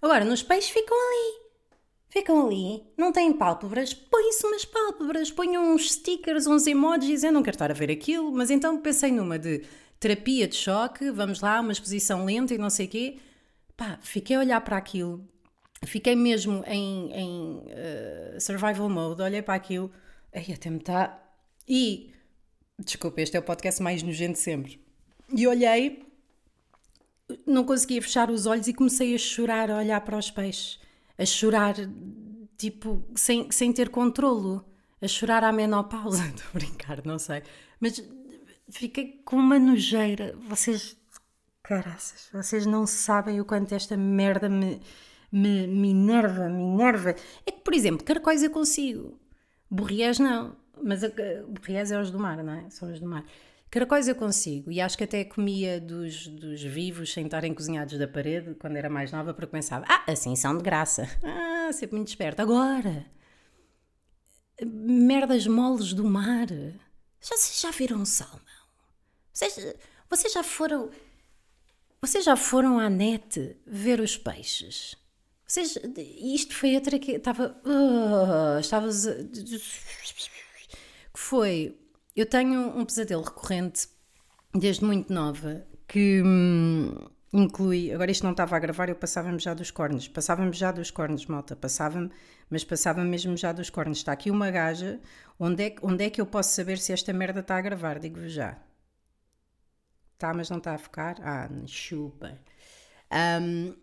Agora, 0.00 0.24
nos 0.24 0.42
peixes 0.42 0.70
ficam 0.70 0.96
ali. 0.96 1.45
Ficam 2.16 2.46
ali, 2.46 2.82
não 2.96 3.12
têm 3.12 3.30
pálpebras, 3.30 3.92
põem-se 3.92 4.46
umas 4.46 4.64
pálpebras, 4.64 5.30
ponham 5.30 5.74
uns 5.74 5.92
stickers, 5.92 6.46
uns 6.46 6.66
emojis, 6.66 7.22
eu 7.22 7.30
não 7.30 7.42
quero 7.42 7.56
estar 7.56 7.70
a 7.70 7.74
ver 7.74 7.90
aquilo, 7.90 8.32
mas 8.32 8.50
então 8.50 8.80
pensei 8.80 9.12
numa 9.12 9.38
de 9.38 9.66
terapia 10.00 10.48
de 10.48 10.56
choque, 10.56 11.10
vamos 11.10 11.42
lá, 11.42 11.60
uma 11.60 11.72
exposição 11.72 12.24
lenta 12.24 12.54
e 12.54 12.58
não 12.58 12.70
sei 12.70 12.86
o 12.86 12.88
quê. 12.88 13.18
Pá, 13.76 13.98
fiquei 14.00 14.34
a 14.34 14.38
olhar 14.38 14.62
para 14.62 14.78
aquilo, 14.78 15.28
fiquei 15.84 16.16
mesmo 16.16 16.64
em, 16.66 17.12
em 17.12 17.56
uh, 17.58 18.40
survival 18.40 18.88
mode, 18.88 19.20
olhei 19.20 19.42
para 19.42 19.52
aquilo, 19.52 19.92
aí 20.32 20.54
até 20.54 20.70
me 20.70 20.78
está. 20.78 21.22
E, 21.68 22.14
desculpa, 22.78 23.20
este 23.20 23.36
é 23.36 23.40
o 23.40 23.42
podcast 23.42 23.82
mais 23.82 24.02
nojento 24.02 24.38
sempre. 24.38 24.80
E 25.34 25.46
olhei, 25.46 26.02
não 27.46 27.62
conseguia 27.62 28.00
fechar 28.00 28.30
os 28.30 28.46
olhos 28.46 28.68
e 28.68 28.72
comecei 28.72 29.14
a 29.14 29.18
chorar, 29.18 29.70
a 29.70 29.76
olhar 29.76 30.00
para 30.00 30.16
os 30.16 30.30
peixes, 30.30 30.80
a 31.18 31.24
chorar, 31.24 31.74
tipo, 32.56 33.04
sem, 33.14 33.50
sem 33.50 33.72
ter 33.72 33.88
controlo, 33.88 34.64
a 35.00 35.08
chorar 35.08 35.44
à 35.44 35.52
menopausa. 35.52 36.24
Estou 36.28 36.46
a 36.48 36.52
brincar, 36.54 37.04
não 37.04 37.18
sei. 37.18 37.42
Mas 37.80 38.02
fiquei 38.70 39.20
com 39.24 39.36
uma 39.36 39.58
nojeira. 39.58 40.36
Vocês, 40.48 40.96
caraças, 41.62 42.28
vocês 42.32 42.66
não 42.66 42.86
sabem 42.86 43.40
o 43.40 43.44
quanto 43.44 43.74
esta 43.74 43.96
merda 43.96 44.48
me 44.48 44.80
me, 45.30 45.66
me 45.66 45.90
enerva, 45.90 46.48
me 46.48 46.62
enerva. 46.62 47.10
É 47.44 47.50
que, 47.50 47.60
por 47.60 47.74
exemplo, 47.74 48.04
caracóis 48.04 48.42
eu 48.42 48.50
consigo, 48.50 49.18
borriés 49.70 50.18
não, 50.18 50.56
mas 50.82 51.04
a, 51.04 51.10
borriés 51.48 51.90
é 51.90 52.00
os 52.00 52.10
do 52.10 52.18
mar, 52.18 52.42
não 52.42 52.52
é? 52.52 52.70
São 52.70 52.90
os 52.90 53.00
do 53.00 53.06
mar. 53.06 53.24
Caracóis 53.70 54.08
eu 54.08 54.14
consigo 54.14 54.70
e 54.70 54.80
acho 54.80 54.96
que 54.96 55.04
até 55.04 55.24
comia 55.24 55.80
dos, 55.80 56.28
dos 56.28 56.62
vivos 56.62 57.12
sem 57.12 57.24
estarem 57.24 57.52
cozinhados 57.52 57.98
da 57.98 58.06
parede 58.06 58.54
quando 58.54 58.76
era 58.76 58.88
mais 58.88 59.10
nova 59.10 59.34
para 59.34 59.46
começar. 59.46 59.84
Ah, 59.88 60.04
assim 60.10 60.36
são 60.36 60.56
de 60.56 60.62
graça. 60.62 61.08
Ah, 61.22 61.72
sempre 61.72 61.96
muito 61.96 62.08
esperto. 62.08 62.40
Agora, 62.40 63.04
merdas 64.64 65.46
moles 65.46 65.92
do 65.92 66.04
mar. 66.04 66.46
Já, 67.20 67.36
já 67.52 67.70
viram 67.72 68.04
salmão? 68.04 68.40
Vocês, 69.32 69.74
vocês 70.08 70.32
já 70.32 70.42
foram. 70.42 70.90
Vocês 72.00 72.24
já 72.24 72.36
foram 72.36 72.78
à 72.78 72.88
net 72.88 73.56
ver 73.66 74.00
os 74.00 74.16
peixes? 74.16 74.96
Vocês, 75.46 75.78
isto 75.96 76.54
foi 76.54 76.74
outra 76.74 76.98
que 76.98 77.12
estava. 77.12 77.60
Uh, 77.64 78.58
estava. 78.60 78.88
Que 81.12 81.18
foi. 81.20 81.78
Eu 82.16 82.24
tenho 82.24 82.70
um 82.76 82.84
pesadelo 82.86 83.22
recorrente 83.22 83.88
desde 84.54 84.82
muito 84.82 85.12
nova 85.12 85.66
que 85.86 86.22
hum, 86.24 86.94
inclui. 87.30 87.92
Agora 87.92 88.10
isto 88.10 88.24
não 88.24 88.30
estava 88.30 88.56
a 88.56 88.58
gravar, 88.58 88.88
eu 88.88 88.96
passava-me 88.96 89.38
já 89.38 89.52
dos 89.52 89.70
cornos. 89.70 90.08
Passava-me 90.08 90.52
já 90.54 90.72
dos 90.72 90.90
cornos, 90.90 91.26
malta. 91.26 91.54
Passava-me, 91.54 92.10
mas 92.48 92.64
passava-me 92.64 93.08
mesmo 93.08 93.36
já 93.36 93.52
dos 93.52 93.68
cornos. 93.68 93.98
Está 93.98 94.12
aqui 94.12 94.30
uma 94.30 94.50
gaja. 94.50 94.98
Onde 95.38 95.62
é, 95.64 95.74
onde 95.82 96.04
é 96.04 96.10
que 96.10 96.18
eu 96.18 96.24
posso 96.24 96.54
saber 96.54 96.78
se 96.78 96.90
esta 96.90 97.12
merda 97.12 97.40
está 97.40 97.58
a 97.58 97.60
gravar? 97.60 97.98
Digo-vos 97.98 98.32
já. 98.32 98.56
Está, 100.14 100.32
mas 100.32 100.48
não 100.48 100.56
está 100.56 100.74
a 100.74 100.78
focar? 100.78 101.16
Ah, 101.20 101.50
chupa. 101.66 102.38
Um, 103.12 103.74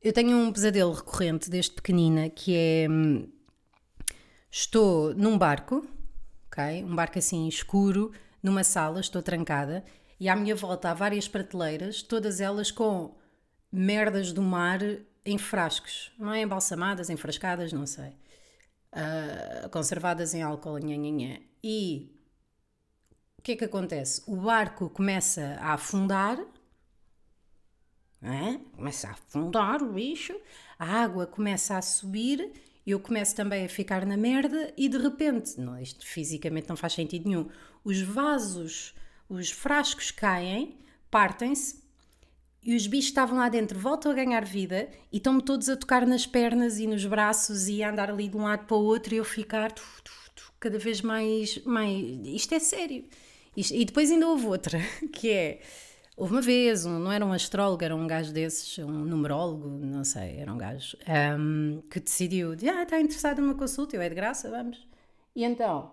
eu 0.00 0.14
tenho 0.14 0.34
um 0.38 0.50
pesadelo 0.50 0.92
recorrente 0.92 1.50
desde 1.50 1.72
pequenina 1.72 2.30
que 2.30 2.56
é. 2.56 2.88
Hum, 2.88 3.30
estou 4.50 5.14
num 5.14 5.36
barco, 5.36 5.86
ok? 6.52 6.84
Um 6.84 6.94
barco 6.94 7.18
assim 7.18 7.48
escuro, 7.48 8.12
numa 8.42 8.62
sala, 8.62 9.00
estou 9.00 9.22
trancada 9.22 9.82
e 10.20 10.28
à 10.28 10.36
minha 10.36 10.54
volta 10.54 10.90
há 10.90 10.94
várias 10.94 11.26
prateleiras, 11.26 12.02
todas 12.02 12.40
elas 12.40 12.70
com 12.70 13.16
merdas 13.72 14.32
do 14.32 14.42
mar 14.42 14.80
em 15.24 15.38
frascos, 15.38 16.12
não 16.18 16.32
é 16.32 16.42
embalsamadas, 16.42 17.08
enfrascadas, 17.08 17.72
não 17.72 17.86
sei. 17.86 18.14
Uh, 18.92 19.70
conservadas 19.70 20.34
em 20.34 20.42
álcool, 20.42 20.78
nha, 20.78 20.96
nha, 20.96 21.10
nha. 21.10 21.40
E 21.64 22.14
o 23.38 23.42
que 23.42 23.52
é 23.52 23.56
que 23.56 23.64
acontece? 23.64 24.22
O 24.26 24.36
barco 24.36 24.90
começa 24.90 25.56
a 25.60 25.72
afundar 25.72 26.38
é? 28.22 28.60
começa 28.76 29.08
a 29.08 29.12
afundar 29.12 29.82
o 29.82 29.92
bicho, 29.92 30.38
a 30.78 31.02
água 31.02 31.26
começa 31.26 31.76
a 31.76 31.82
subir, 31.82 32.52
eu 32.90 32.98
começo 32.98 33.34
também 33.36 33.64
a 33.64 33.68
ficar 33.68 34.04
na 34.04 34.16
merda 34.16 34.72
e 34.76 34.88
de 34.88 34.98
repente, 34.98 35.60
não, 35.60 35.78
isto 35.80 36.04
fisicamente 36.06 36.68
não 36.68 36.76
faz 36.76 36.94
sentido 36.94 37.28
nenhum, 37.28 37.48
os 37.84 38.00
vasos, 38.00 38.94
os 39.28 39.50
frascos 39.50 40.10
caem, 40.10 40.78
partem-se 41.10 41.82
e 42.62 42.74
os 42.74 42.86
bichos 42.86 43.10
estavam 43.10 43.38
lá 43.38 43.48
dentro 43.48 43.78
voltam 43.78 44.12
a 44.12 44.14
ganhar 44.14 44.44
vida 44.44 44.88
e 45.12 45.16
estão-me 45.16 45.42
todos 45.42 45.68
a 45.68 45.76
tocar 45.76 46.06
nas 46.06 46.26
pernas 46.26 46.78
e 46.78 46.86
nos 46.86 47.04
braços 47.04 47.68
e 47.68 47.82
a 47.82 47.90
andar 47.90 48.10
ali 48.10 48.28
de 48.28 48.36
um 48.36 48.42
lado 48.42 48.66
para 48.66 48.76
o 48.76 48.84
outro 48.84 49.14
e 49.14 49.18
eu 49.18 49.24
ficar 49.24 49.72
cada 50.60 50.78
vez 50.78 51.00
mais, 51.00 51.58
mais. 51.64 51.96
Isto 52.24 52.54
é 52.54 52.58
sério. 52.60 53.04
Isto, 53.56 53.74
e 53.74 53.84
depois 53.84 54.10
ainda 54.10 54.28
houve 54.28 54.46
outra, 54.46 54.78
que 55.12 55.28
é 55.28 55.60
Houve 56.16 56.34
uma 56.34 56.42
vez, 56.42 56.84
um, 56.84 56.98
não 56.98 57.10
era 57.10 57.24
um 57.24 57.32
astrólogo, 57.32 57.82
era 57.82 57.96
um 57.96 58.06
gajo 58.06 58.32
desses, 58.32 58.78
um 58.78 59.04
numerólogo, 59.04 59.68
não 59.68 60.04
sei, 60.04 60.36
era 60.38 60.52
um 60.52 60.58
gajo, 60.58 60.96
um, 61.38 61.82
que 61.90 61.98
decidiu, 62.00 62.54
de, 62.54 62.68
ah, 62.68 62.82
está 62.82 63.00
interessado 63.00 63.40
numa 63.40 63.54
consulta, 63.54 63.96
eu 63.96 64.02
é 64.02 64.08
de 64.08 64.14
graça, 64.14 64.50
vamos. 64.50 64.86
E 65.34 65.42
então, 65.42 65.90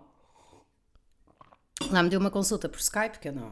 lá 1.90 2.02
me 2.02 2.10
deu 2.10 2.20
uma 2.20 2.30
consulta 2.30 2.68
por 2.68 2.78
Skype, 2.78 3.12
porque 3.12 3.28
eu 3.28 3.32
não, 3.32 3.50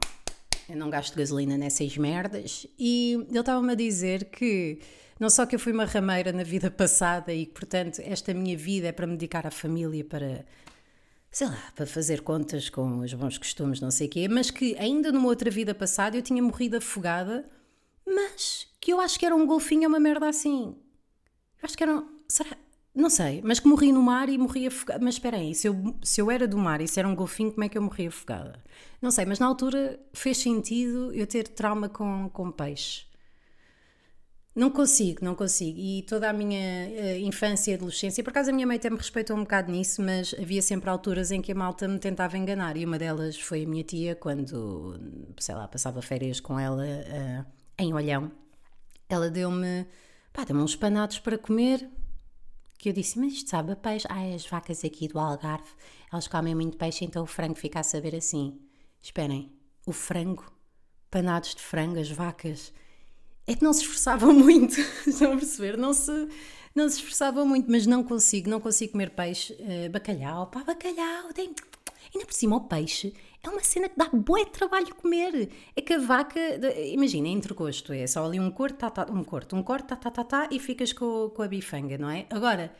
eu 0.68 0.76
não 0.76 0.90
gasto 0.90 1.16
gasolina 1.16 1.56
nessas 1.56 1.96
merdas, 1.96 2.66
e 2.78 3.14
ele 3.14 3.38
estava-me 3.38 3.72
a 3.72 3.74
dizer 3.74 4.24
que 4.26 4.78
não 5.18 5.30
só 5.30 5.46
que 5.46 5.56
eu 5.56 5.58
fui 5.58 5.72
uma 5.72 5.86
rameira 5.86 6.32
na 6.32 6.42
vida 6.42 6.70
passada 6.70 7.32
e 7.32 7.46
que, 7.46 7.52
portanto, 7.52 8.00
esta 8.04 8.34
minha 8.34 8.56
vida 8.56 8.88
é 8.88 8.92
para 8.92 9.06
me 9.06 9.14
dedicar 9.14 9.46
à 9.46 9.50
família, 9.50 10.04
para 10.04 10.44
sei 11.30 11.46
lá, 11.46 11.72
para 11.74 11.86
fazer 11.86 12.22
contas 12.22 12.68
com 12.68 13.00
os 13.00 13.12
bons 13.14 13.38
costumes, 13.38 13.80
não 13.80 13.90
sei 13.90 14.06
o 14.06 14.10
quê, 14.10 14.28
mas 14.28 14.50
que 14.50 14.76
ainda 14.78 15.12
numa 15.12 15.28
outra 15.28 15.50
vida 15.50 15.74
passada 15.74 16.16
eu 16.16 16.22
tinha 16.22 16.42
morrido 16.42 16.76
afogada, 16.76 17.48
mas 18.06 18.66
que 18.80 18.92
eu 18.92 19.00
acho 19.00 19.18
que 19.18 19.26
era 19.26 19.34
um 19.34 19.46
golfinho, 19.46 19.88
uma 19.88 20.00
merda 20.00 20.28
assim. 20.28 20.76
Eu 21.60 21.64
acho 21.64 21.76
que 21.76 21.82
era. 21.82 21.94
Um, 21.94 22.08
será? 22.28 22.56
Não 22.94 23.10
sei, 23.10 23.40
mas 23.44 23.60
que 23.60 23.68
morri 23.68 23.92
no 23.92 24.02
mar 24.02 24.28
e 24.28 24.36
morri 24.36 24.66
afogada. 24.66 25.04
Mas 25.04 25.14
espera 25.14 25.36
aí, 25.36 25.54
se 25.54 25.68
eu, 25.68 25.94
se 26.02 26.20
eu 26.20 26.30
era 26.30 26.48
do 26.48 26.58
mar 26.58 26.80
e 26.80 26.88
se 26.88 26.98
era 26.98 27.08
um 27.08 27.14
golfinho, 27.14 27.52
como 27.52 27.64
é 27.64 27.68
que 27.68 27.78
eu 27.78 27.82
morri 27.82 28.08
afogada? 28.08 28.62
Não 29.00 29.10
sei, 29.10 29.24
mas 29.24 29.38
na 29.38 29.46
altura 29.46 30.00
fez 30.12 30.38
sentido 30.38 31.12
eu 31.12 31.26
ter 31.26 31.46
trauma 31.46 31.88
com, 31.88 32.28
com 32.30 32.50
peixe. 32.50 33.06
Não 34.58 34.70
consigo, 34.70 35.24
não 35.24 35.36
consigo. 35.36 35.78
E 35.78 36.02
toda 36.02 36.28
a 36.28 36.32
minha 36.32 36.88
uh, 36.88 37.18
infância 37.20 37.70
e 37.70 37.74
adolescência, 37.74 38.24
por 38.24 38.30
acaso 38.30 38.50
a 38.50 38.52
minha 38.52 38.66
mãe 38.66 38.76
até 38.76 38.90
me 38.90 38.96
respeitou 38.96 39.36
um 39.36 39.42
bocado 39.42 39.70
nisso, 39.70 40.02
mas 40.02 40.34
havia 40.36 40.60
sempre 40.60 40.90
alturas 40.90 41.30
em 41.30 41.40
que 41.40 41.52
a 41.52 41.54
malta 41.54 41.86
me 41.86 41.96
tentava 42.00 42.36
enganar. 42.36 42.76
E 42.76 42.84
uma 42.84 42.98
delas 42.98 43.38
foi 43.38 43.62
a 43.62 43.68
minha 43.68 43.84
tia, 43.84 44.16
quando, 44.16 44.98
sei 45.38 45.54
lá, 45.54 45.68
passava 45.68 46.02
férias 46.02 46.40
com 46.40 46.58
ela 46.58 46.82
uh, 46.84 47.46
em 47.78 47.94
Olhão. 47.94 48.32
Ela 49.08 49.30
deu-me, 49.30 49.86
pá, 50.32 50.42
deu-me 50.42 50.60
uns 50.60 50.74
panados 50.74 51.20
para 51.20 51.38
comer, 51.38 51.88
que 52.76 52.88
eu 52.88 52.92
disse, 52.92 53.16
mas 53.16 53.34
isto 53.34 53.50
sabe 53.50 53.70
a 53.70 53.76
peixe? 53.76 54.08
Ah, 54.10 54.34
as 54.34 54.44
vacas 54.44 54.84
aqui 54.84 55.06
do 55.06 55.20
Algarve, 55.20 55.70
elas 56.12 56.26
comem 56.26 56.56
muito 56.56 56.76
peixe, 56.76 57.04
então 57.04 57.22
o 57.22 57.26
frango 57.26 57.54
fica 57.54 57.78
a 57.78 57.84
saber 57.84 58.12
assim. 58.16 58.60
Esperem, 59.00 59.52
o 59.86 59.92
frango, 59.92 60.52
panados 61.08 61.54
de 61.54 61.62
frango, 61.62 62.00
as 62.00 62.10
vacas 62.10 62.72
é 63.48 63.54
que 63.54 63.64
não 63.64 63.72
se 63.72 63.80
esforçavam 63.80 64.32
muito, 64.34 64.78
estão 65.06 65.32
a 65.32 65.36
perceber? 65.36 65.76
Não 65.76 65.94
se, 65.94 66.28
não 66.74 66.88
se 66.88 66.96
esforçavam 66.96 67.46
muito, 67.46 67.70
mas 67.70 67.86
não 67.86 68.04
consigo, 68.04 68.48
não 68.48 68.60
consigo 68.60 68.92
comer 68.92 69.10
peixe, 69.10 69.54
uh, 69.54 69.90
bacalhau, 69.90 70.46
pá, 70.48 70.62
bacalhau, 70.62 71.32
tem... 71.32 71.54
ainda 72.14 72.26
por 72.26 72.34
cima 72.34 72.56
o 72.56 72.60
peixe 72.60 73.14
é 73.42 73.48
uma 73.48 73.62
cena 73.62 73.88
que 73.88 73.96
dá 73.96 74.08
bué 74.12 74.44
trabalho 74.44 74.94
comer. 74.96 75.48
É 75.74 75.80
que 75.80 75.94
a 75.94 75.98
vaca, 75.98 76.38
imagina, 76.92 77.28
entre 77.28 77.54
gosto, 77.54 77.92
é 77.92 78.06
só 78.06 78.26
ali 78.26 78.38
um 78.38 78.50
corte, 78.50 78.76
tá, 78.76 78.90
tá, 78.90 79.06
um 79.10 79.24
corte, 79.24 79.54
um 79.54 79.62
corte, 79.62 79.86
tá, 79.86 79.96
tá, 79.96 80.10
tá, 80.10 80.24
tá, 80.24 80.48
e 80.50 80.58
ficas 80.58 80.92
com, 80.92 81.30
com 81.30 81.42
a 81.42 81.48
bifanga, 81.48 81.96
não 81.96 82.10
é? 82.10 82.26
Agora, 82.30 82.72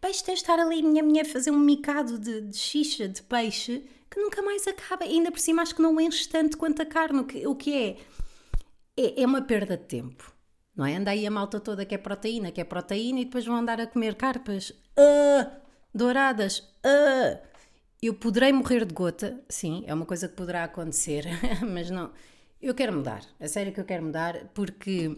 peixe 0.00 0.22
tens 0.22 0.40
de 0.40 0.42
estar 0.42 0.58
ali, 0.58 0.82
minha, 0.82 1.02
minha, 1.02 1.24
fazer 1.24 1.50
um 1.50 1.58
micado 1.58 2.18
de, 2.18 2.40
de 2.42 2.56
xixa, 2.56 3.08
de 3.08 3.22
peixe, 3.22 3.84
que 4.10 4.20
nunca 4.20 4.42
mais 4.42 4.66
acaba. 4.66 5.06
E 5.06 5.10
ainda 5.10 5.30
por 5.30 5.38
cima 5.40 5.62
acho 5.62 5.74
que 5.74 5.80
não 5.80 5.98
enche 6.00 6.28
tanto 6.28 6.58
quanto 6.58 6.82
a 6.82 6.86
carne, 6.86 7.20
o 7.20 7.24
que, 7.24 7.46
o 7.46 7.54
que 7.54 7.72
é 7.72 7.96
é, 8.96 9.22
é 9.22 9.26
uma 9.26 9.42
perda 9.42 9.76
de 9.76 9.84
tempo. 9.84 10.32
Não 10.76 10.84
é? 10.84 10.96
Anda 10.96 11.12
aí 11.12 11.26
a 11.26 11.30
malta 11.30 11.60
toda 11.60 11.84
que 11.84 11.94
é 11.94 11.98
proteína, 11.98 12.50
que 12.50 12.60
é 12.60 12.64
proteína, 12.64 13.20
e 13.20 13.24
depois 13.24 13.44
vão 13.44 13.56
andar 13.56 13.80
a 13.80 13.86
comer 13.86 14.14
carpas 14.16 14.70
uh, 14.70 15.50
douradas. 15.94 16.58
Uh. 16.84 17.38
Eu 18.02 18.12
poderei 18.12 18.52
morrer 18.52 18.84
de 18.84 18.92
gota, 18.92 19.40
sim, 19.48 19.82
é 19.86 19.94
uma 19.94 20.04
coisa 20.04 20.28
que 20.28 20.34
poderá 20.34 20.64
acontecer, 20.64 21.24
mas 21.66 21.88
não. 21.88 22.12
Eu 22.60 22.74
quero 22.74 22.92
mudar, 22.92 23.22
é 23.40 23.46
sério 23.46 23.72
que 23.72 23.80
eu 23.80 23.84
quero 23.84 24.04
mudar, 24.04 24.48
porque 24.52 25.16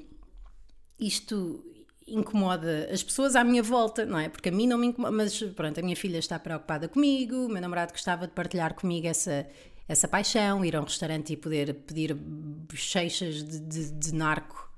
isto 0.99 1.64
incomoda 2.06 2.88
as 2.92 3.02
pessoas 3.02 3.35
à 3.35 3.42
minha 3.42 3.62
volta, 3.62 4.06
não 4.06 4.18
é? 4.18 4.28
Porque 4.28 4.50
a 4.50 4.52
mim 4.52 4.66
não 4.68 4.78
me 4.78 4.87
incomoda, 4.87 5.12
mas 5.12 5.42
pronto, 5.42 5.80
a 5.80 5.83
minha 5.83 5.97
filha 5.97 6.18
está 6.18 6.38
preocupada 6.38 6.88
comigo, 6.88 7.47
o 7.47 7.49
meu 7.49 7.61
namorado 7.61 7.92
gostava 7.92 8.26
de 8.26 8.33
partilhar 8.33 8.75
comigo 8.75 9.09
essa, 9.09 9.47
essa 9.88 10.09
paixão, 10.09 10.64
ir 10.64 10.75
a 10.75 10.81
um 10.81 10.85
restaurante 10.85 11.33
e 11.33 11.37
poder 11.37 11.75
pedir 11.75 12.14
bochechas 12.14 13.43
de, 13.43 13.61
de, 13.61 13.90
de 13.93 14.14
narco, 14.14 14.71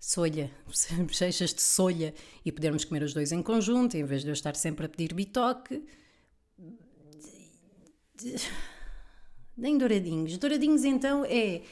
solha, 0.00 0.50
bochechas 1.06 1.52
de 1.52 1.62
solha 1.62 2.14
e 2.44 2.50
podermos 2.50 2.84
comer 2.84 3.02
os 3.02 3.12
dois 3.12 3.32
em 3.32 3.42
conjunto, 3.42 3.96
em 3.96 4.04
vez 4.04 4.22
de 4.22 4.28
eu 4.28 4.32
estar 4.32 4.56
sempre 4.56 4.86
a 4.86 4.88
pedir 4.88 5.14
bitoque. 5.14 5.84
Nem 9.56 9.76
douradinhos. 9.76 10.38
Douradinhos 10.38 10.84
então 10.84 11.24
é, 11.24 11.62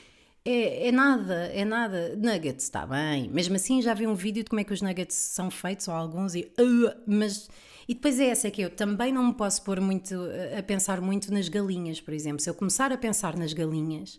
é, 0.44 0.88
é 0.88 0.92
nada, 0.92 1.46
é 1.46 1.64
nada. 1.64 2.14
Nuggets, 2.16 2.64
está 2.64 2.86
bem. 2.86 3.28
Mesmo 3.30 3.56
assim 3.56 3.80
já 3.80 3.94
vi 3.94 4.06
um 4.06 4.14
vídeo 4.14 4.44
de 4.44 4.50
como 4.50 4.60
é 4.60 4.64
que 4.64 4.72
os 4.72 4.82
nuggets 4.82 5.16
são 5.16 5.50
feitos, 5.50 5.88
ou 5.88 5.94
alguns, 5.94 6.34
e, 6.34 6.52
uh, 6.60 6.94
mas 7.06 7.48
e 7.88 7.94
depois 7.94 8.18
é 8.18 8.26
essa 8.26 8.50
que 8.50 8.62
eu 8.62 8.70
também 8.70 9.12
não 9.12 9.28
me 9.28 9.34
posso 9.34 9.62
pôr 9.62 9.80
muito 9.80 10.14
a 10.58 10.62
pensar 10.62 11.00
muito 11.00 11.32
nas 11.32 11.48
galinhas, 11.48 12.00
por 12.00 12.12
exemplo. 12.12 12.40
Se 12.40 12.50
eu 12.50 12.54
começar 12.54 12.92
a 12.92 12.98
pensar 12.98 13.36
nas 13.36 13.52
galinhas, 13.52 14.18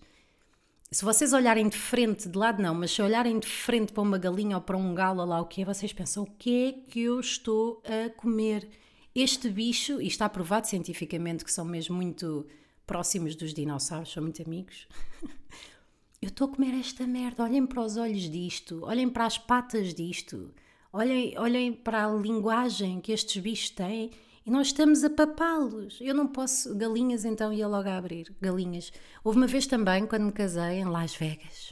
se 0.89 1.03
vocês 1.03 1.33
olharem 1.33 1.67
de 1.67 1.75
frente, 1.75 2.29
de 2.29 2.37
lado 2.37 2.61
não, 2.61 2.73
mas 2.73 2.91
se 2.91 3.01
olharem 3.01 3.37
de 3.39 3.47
frente 3.47 3.91
para 3.91 4.01
uma 4.01 4.17
galinha 4.17 4.55
ou 4.55 4.61
para 4.61 4.77
um 4.77 4.95
galo, 4.95 5.25
lá 5.25 5.41
o 5.41 5.45
que 5.45 5.61
é, 5.61 5.65
vocês 5.65 5.91
pensam: 5.91 6.23
o 6.23 6.27
que 6.27 6.67
é 6.67 6.71
que 6.71 7.01
eu 7.01 7.19
estou 7.19 7.81
a 7.83 8.09
comer? 8.09 8.69
Este 9.13 9.49
bicho, 9.49 9.99
e 9.99 10.07
está 10.07 10.29
provado 10.29 10.67
cientificamente 10.67 11.43
que 11.43 11.51
são 11.51 11.65
mesmo 11.65 11.95
muito 11.95 12.45
próximos 12.85 13.35
dos 13.35 13.53
dinossauros, 13.53 14.13
são 14.13 14.23
muito 14.23 14.41
amigos. 14.41 14.87
eu 16.21 16.29
estou 16.29 16.47
a 16.47 16.55
comer 16.55 16.79
esta 16.79 17.05
merda. 17.05 17.43
Olhem 17.43 17.65
para 17.65 17.81
os 17.81 17.97
olhos 17.97 18.29
disto, 18.29 18.79
olhem 18.83 19.09
para 19.09 19.25
as 19.25 19.37
patas 19.37 19.93
disto. 19.93 20.53
Olhem, 20.97 21.37
olhem 21.37 21.73
para 21.73 22.07
a 22.07 22.11
linguagem 22.11 22.99
que 22.99 23.11
estes 23.11 23.39
bichos 23.39 23.69
têm 23.69 24.09
e 24.43 24.49
nós 24.49 24.67
estamos 24.67 25.03
a 25.03 25.09
papá-los. 25.11 25.99
Eu 26.01 26.15
não 26.15 26.25
posso. 26.25 26.75
Galinhas, 26.75 27.23
então 27.23 27.53
ia 27.53 27.67
logo 27.67 27.87
a 27.87 27.97
abrir. 27.97 28.35
Galinhas. 28.41 28.91
Houve 29.23 29.37
uma 29.37 29.45
vez 29.45 29.67
também, 29.67 30.07
quando 30.07 30.23
me 30.23 30.31
casei 30.31 30.79
em 30.79 30.85
Las 30.85 31.15
Vegas, 31.15 31.71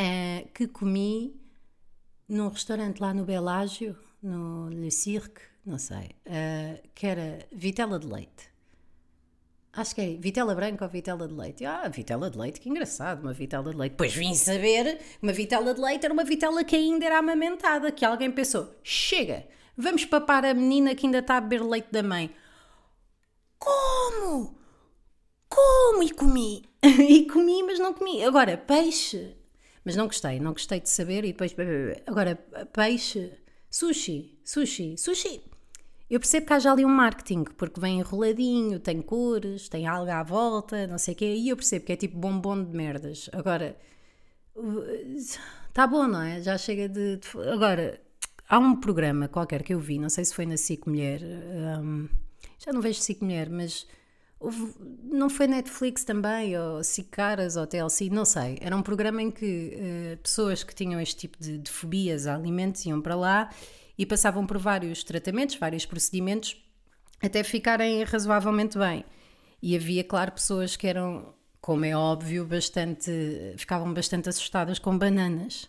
uh, 0.00 0.48
que 0.52 0.66
comi 0.66 1.40
num 2.28 2.48
restaurante 2.48 2.98
lá 2.98 3.14
no 3.14 3.24
Belágio, 3.24 3.96
no 4.20 4.68
Le 4.68 4.90
Cirque, 4.90 5.42
não 5.64 5.78
sei, 5.78 6.10
uh, 6.26 6.88
que 6.96 7.06
era 7.06 7.46
vitela 7.52 8.00
de 8.00 8.08
leite. 8.08 8.47
Acho 9.78 9.94
que 9.94 10.00
é 10.00 10.16
vitela 10.16 10.56
branca 10.56 10.84
ou 10.84 10.90
vitela 10.90 11.28
de 11.28 11.34
leite. 11.34 11.64
Ah, 11.64 11.86
vitela 11.86 12.28
de 12.28 12.36
leite, 12.36 12.60
que 12.60 12.68
engraçado, 12.68 13.22
uma 13.22 13.32
vitela 13.32 13.70
de 13.70 13.76
leite. 13.76 13.94
Pois 13.96 14.12
vim 14.12 14.34
saber, 14.34 14.98
uma 15.22 15.32
vitela 15.32 15.72
de 15.72 15.80
leite 15.80 16.04
era 16.04 16.12
uma 16.12 16.24
vitela 16.24 16.64
que 16.64 16.74
ainda 16.74 17.06
era 17.06 17.18
amamentada, 17.18 17.92
que 17.92 18.04
alguém 18.04 18.28
pensou, 18.28 18.74
chega, 18.82 19.46
vamos 19.76 20.04
papar 20.04 20.44
a 20.44 20.52
menina 20.52 20.96
que 20.96 21.06
ainda 21.06 21.20
está 21.20 21.36
a 21.36 21.40
beber 21.40 21.62
leite 21.64 21.92
da 21.92 22.02
mãe. 22.02 22.28
Como? 23.56 24.58
Como? 25.48 26.02
E 26.02 26.10
comi. 26.10 26.64
e 26.82 27.26
comi, 27.26 27.62
mas 27.62 27.78
não 27.78 27.94
comi. 27.94 28.24
Agora, 28.24 28.56
peixe. 28.56 29.36
Mas 29.84 29.94
não 29.94 30.06
gostei, 30.08 30.40
não 30.40 30.54
gostei 30.54 30.80
de 30.80 30.90
saber 30.90 31.24
e 31.24 31.28
depois... 31.28 31.54
Agora, 32.04 32.34
peixe, 32.72 33.32
sushi, 33.70 34.40
sushi, 34.44 34.98
sushi 34.98 35.40
eu 36.10 36.18
percebo 36.18 36.46
que 36.46 36.52
haja 36.54 36.72
ali 36.72 36.84
um 36.84 36.88
marketing, 36.88 37.44
porque 37.44 37.78
vem 37.80 37.98
enroladinho, 37.98 38.80
tem 38.80 39.02
cores, 39.02 39.68
tem 39.68 39.86
algo 39.86 40.10
à 40.10 40.22
volta, 40.22 40.86
não 40.86 40.96
sei 40.96 41.14
o 41.14 41.16
quê, 41.16 41.34
e 41.34 41.50
eu 41.50 41.56
percebo 41.56 41.84
que 41.84 41.92
é 41.92 41.96
tipo 41.96 42.18
bombom 42.18 42.64
de 42.64 42.74
merdas. 42.74 43.28
Agora, 43.32 43.76
está 45.68 45.86
bom, 45.86 46.06
não 46.06 46.22
é? 46.22 46.40
Já 46.40 46.56
chega 46.56 46.88
de, 46.88 47.18
de, 47.18 47.28
Agora, 47.52 48.00
há 48.48 48.58
um 48.58 48.76
programa 48.76 49.28
qualquer 49.28 49.62
que 49.62 49.74
eu 49.74 49.80
vi, 49.80 49.98
não 49.98 50.08
sei 50.08 50.24
se 50.24 50.34
foi 50.34 50.46
na 50.46 50.56
SIC 50.56 50.86
Mulher, 50.86 51.20
um, 51.82 52.08
já 52.58 52.72
não 52.72 52.80
vejo 52.80 53.00
SIC 53.00 53.22
Mulher, 53.22 53.50
mas 53.50 53.86
houve, 54.40 54.74
não 55.02 55.28
foi 55.28 55.46
Netflix 55.46 56.04
também, 56.04 56.58
ou 56.58 56.82
SIC 56.82 57.10
Caras, 57.10 57.56
ou 57.56 57.66
TLC, 57.66 58.08
não 58.08 58.24
sei. 58.24 58.56
Era 58.62 58.74
um 58.74 58.82
programa 58.82 59.22
em 59.22 59.30
que 59.30 59.76
uh, 59.76 60.16
pessoas 60.22 60.64
que 60.64 60.74
tinham 60.74 60.98
este 61.00 61.16
tipo 61.16 61.36
de, 61.38 61.58
de 61.58 61.70
fobias 61.70 62.26
a 62.26 62.34
alimentos 62.34 62.84
iam 62.86 63.00
para 63.00 63.14
lá 63.14 63.50
e 63.98 64.06
passavam 64.06 64.46
por 64.46 64.56
vários 64.58 65.02
tratamentos, 65.02 65.56
vários 65.56 65.84
procedimentos, 65.84 66.56
até 67.20 67.42
ficarem 67.42 68.02
razoavelmente 68.04 68.78
bem. 68.78 69.04
E 69.60 69.74
havia, 69.74 70.04
claro, 70.04 70.32
pessoas 70.32 70.76
que 70.76 70.86
eram, 70.86 71.34
como 71.60 71.84
é 71.84 71.96
óbvio, 71.96 72.46
bastante, 72.46 73.10
ficavam 73.56 73.92
bastante 73.92 74.28
assustadas 74.28 74.78
com 74.78 74.96
bananas. 74.96 75.68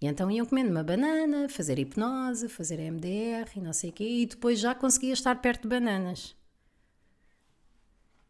E 0.00 0.06
então 0.06 0.30
iam 0.30 0.44
comendo 0.44 0.70
uma 0.70 0.84
banana, 0.84 1.48
fazer 1.48 1.78
hipnose, 1.78 2.50
fazer 2.50 2.78
MDR 2.78 3.50
e 3.56 3.60
não 3.60 3.72
sei 3.72 3.88
o 3.88 3.92
quê, 3.94 4.04
e 4.04 4.26
depois 4.26 4.60
já 4.60 4.74
conseguia 4.74 5.14
estar 5.14 5.34
perto 5.36 5.62
de 5.62 5.68
bananas. 5.68 6.36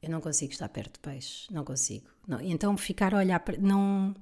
Eu 0.01 0.11
não 0.11 0.21
consigo 0.21 0.53
estar 0.53 0.69
perto 0.69 0.95
de 0.95 1.01
peixe, 1.01 1.53
não 1.53 1.65
consigo. 1.65 2.07
Não. 2.29 2.41
Então 2.41 2.77
ficar 2.77 3.15
a 3.15 3.19
olhar 3.19 3.41
para. 3.41 3.57
Não, 3.57 4.15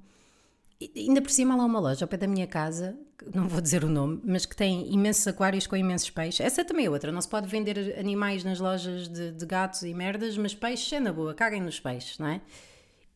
ainda 0.95 1.21
por 1.21 1.31
cima 1.31 1.55
lá 1.55 1.65
uma 1.65 1.79
loja 1.79 2.05
ao 2.05 2.07
pé 2.09 2.17
da 2.17 2.27
minha 2.27 2.47
casa, 2.47 2.97
não 3.33 3.47
vou 3.47 3.61
dizer 3.61 3.83
o 3.83 3.89
nome, 3.89 4.21
mas 4.23 4.45
que 4.45 4.55
tem 4.55 4.91
imensos 4.91 5.27
aquários 5.27 5.67
com 5.67 5.75
imensos 5.75 6.09
peixes. 6.09 6.41
Essa 6.41 6.65
também 6.65 6.85
é 6.85 6.89
outra, 6.89 7.11
não 7.11 7.21
se 7.21 7.27
pode 7.27 7.47
vender 7.47 7.95
animais 7.99 8.43
nas 8.43 8.59
lojas 8.59 9.07
de, 9.07 9.31
de 9.31 9.45
gatos 9.45 9.83
e 9.83 9.93
merdas, 9.93 10.37
mas 10.37 10.53
peixes 10.53 10.91
é 10.93 10.99
na 10.99 11.13
boa, 11.13 11.33
caguem 11.33 11.61
nos 11.61 11.79
peixes, 11.79 12.17
não 12.17 12.27
é? 12.27 12.41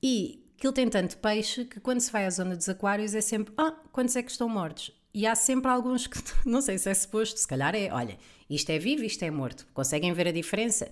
E 0.02 0.44
aquilo 0.58 0.74
tem 0.74 0.90
tanto 0.90 1.18
peixe 1.18 1.66
que 1.66 1.80
quando 1.80 2.00
se 2.00 2.12
vai 2.12 2.26
à 2.26 2.30
zona 2.30 2.56
dos 2.56 2.70
aquários 2.70 3.16
é 3.16 3.22
sempre, 3.22 3.54
ah, 3.58 3.76
quantos 3.92 4.16
é 4.16 4.24
que 4.24 4.32
estão 4.32 4.48
mortos? 4.48 4.92
E 5.14 5.26
há 5.26 5.36
sempre 5.36 5.72
alguns 5.72 6.08
que, 6.08 6.20
não 6.46 6.62
sei 6.62 6.78
se 6.78 6.90
é 6.90 6.94
suposto, 6.94 7.40
se 7.40 7.48
calhar 7.48 7.74
é, 7.76 7.92
olha, 7.92 8.18
isto 8.50 8.70
é 8.70 8.80
vivo, 8.80 9.04
isto 9.04 9.24
é 9.24 9.32
morto. 9.32 9.68
Conseguem 9.74 10.14
ver 10.14 10.28
a 10.28 10.32
diferença? 10.32 10.92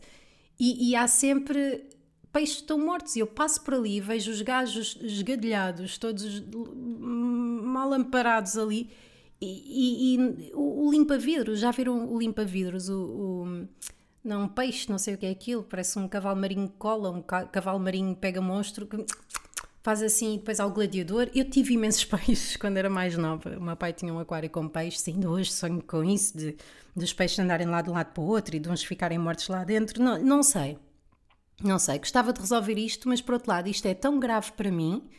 E, 0.59 0.89
e 0.89 0.95
há 0.95 1.07
sempre 1.07 1.83
peixes 2.35 2.57
estão 2.57 2.77
mortos. 2.77 3.15
E 3.15 3.19
eu 3.19 3.27
passo 3.27 3.61
por 3.61 3.75
ali 3.75 3.95
e 3.95 4.01
vejo 4.01 4.29
os 4.29 4.41
gajos 4.41 4.97
esgadelhados, 5.01 5.97
todos 5.97 6.43
mal 6.51 7.93
amparados 7.93 8.57
ali. 8.57 8.89
E, 9.39 10.15
e, 10.15 10.15
e 10.15 10.51
o, 10.53 10.87
o 10.87 10.91
limpa-vidros, 10.91 11.59
já 11.59 11.71
viram 11.71 12.13
o 12.13 12.19
limpa-vidros? 12.19 12.89
O, 12.89 12.99
o, 12.99 13.67
não, 14.21 14.43
um 14.43 14.47
peixe, 14.49 14.89
não 14.89 14.97
sei 14.97 15.13
o 15.13 15.17
que 15.17 15.25
é 15.25 15.29
aquilo, 15.29 15.63
parece 15.63 15.97
um 15.97 16.07
cavalo 16.07 16.39
marinho 16.39 16.67
cola, 16.77 17.09
um 17.09 17.21
cavalo 17.21 17.79
marinho 17.79 18.15
pega 18.15 18.41
monstro, 18.41 18.85
que 18.85 19.05
faz 19.81 20.01
assim 20.01 20.35
e 20.35 20.37
depois 20.37 20.59
ao 20.59 20.71
gladiador. 20.71 21.29
Eu 21.33 21.49
tive 21.49 21.75
imensos 21.75 22.03
peixes 22.05 22.57
quando 22.57 22.75
era 22.77 22.89
mais 22.89 23.15
nova. 23.15 23.57
O 23.57 23.61
meu 23.61 23.77
pai 23.77 23.93
tinha 23.93 24.13
um 24.13 24.19
aquário 24.19 24.49
com 24.49 24.67
peixes, 24.67 25.07
ainda 25.07 25.29
hoje 25.29 25.53
sonho 25.53 25.81
com 25.81 26.03
isso, 26.03 26.37
de, 26.37 26.57
dos 26.93 27.13
peixes 27.13 27.39
andarem 27.39 27.67
lá 27.67 27.81
de 27.81 27.89
um 27.89 27.93
lado 27.93 28.11
para 28.13 28.23
o 28.23 28.27
outro 28.27 28.57
e 28.57 28.59
de 28.59 28.67
uns 28.67 28.83
ficarem 28.83 29.17
mortos 29.17 29.47
lá 29.47 29.63
dentro. 29.63 30.03
Não, 30.03 30.21
não 30.21 30.43
sei. 30.43 30.77
Não 31.61 31.79
sei, 31.79 31.99
gostava 31.99 32.33
de 32.33 32.39
resolver 32.41 32.77
isto, 32.77 33.07
mas 33.07 33.21
por 33.21 33.33
outro 33.33 33.49
lado, 33.49 33.67
isto 33.67 33.85
é 33.87 33.93
tão 33.93 34.19
grave 34.19 34.51
para 34.53 34.71
mim 34.71 35.09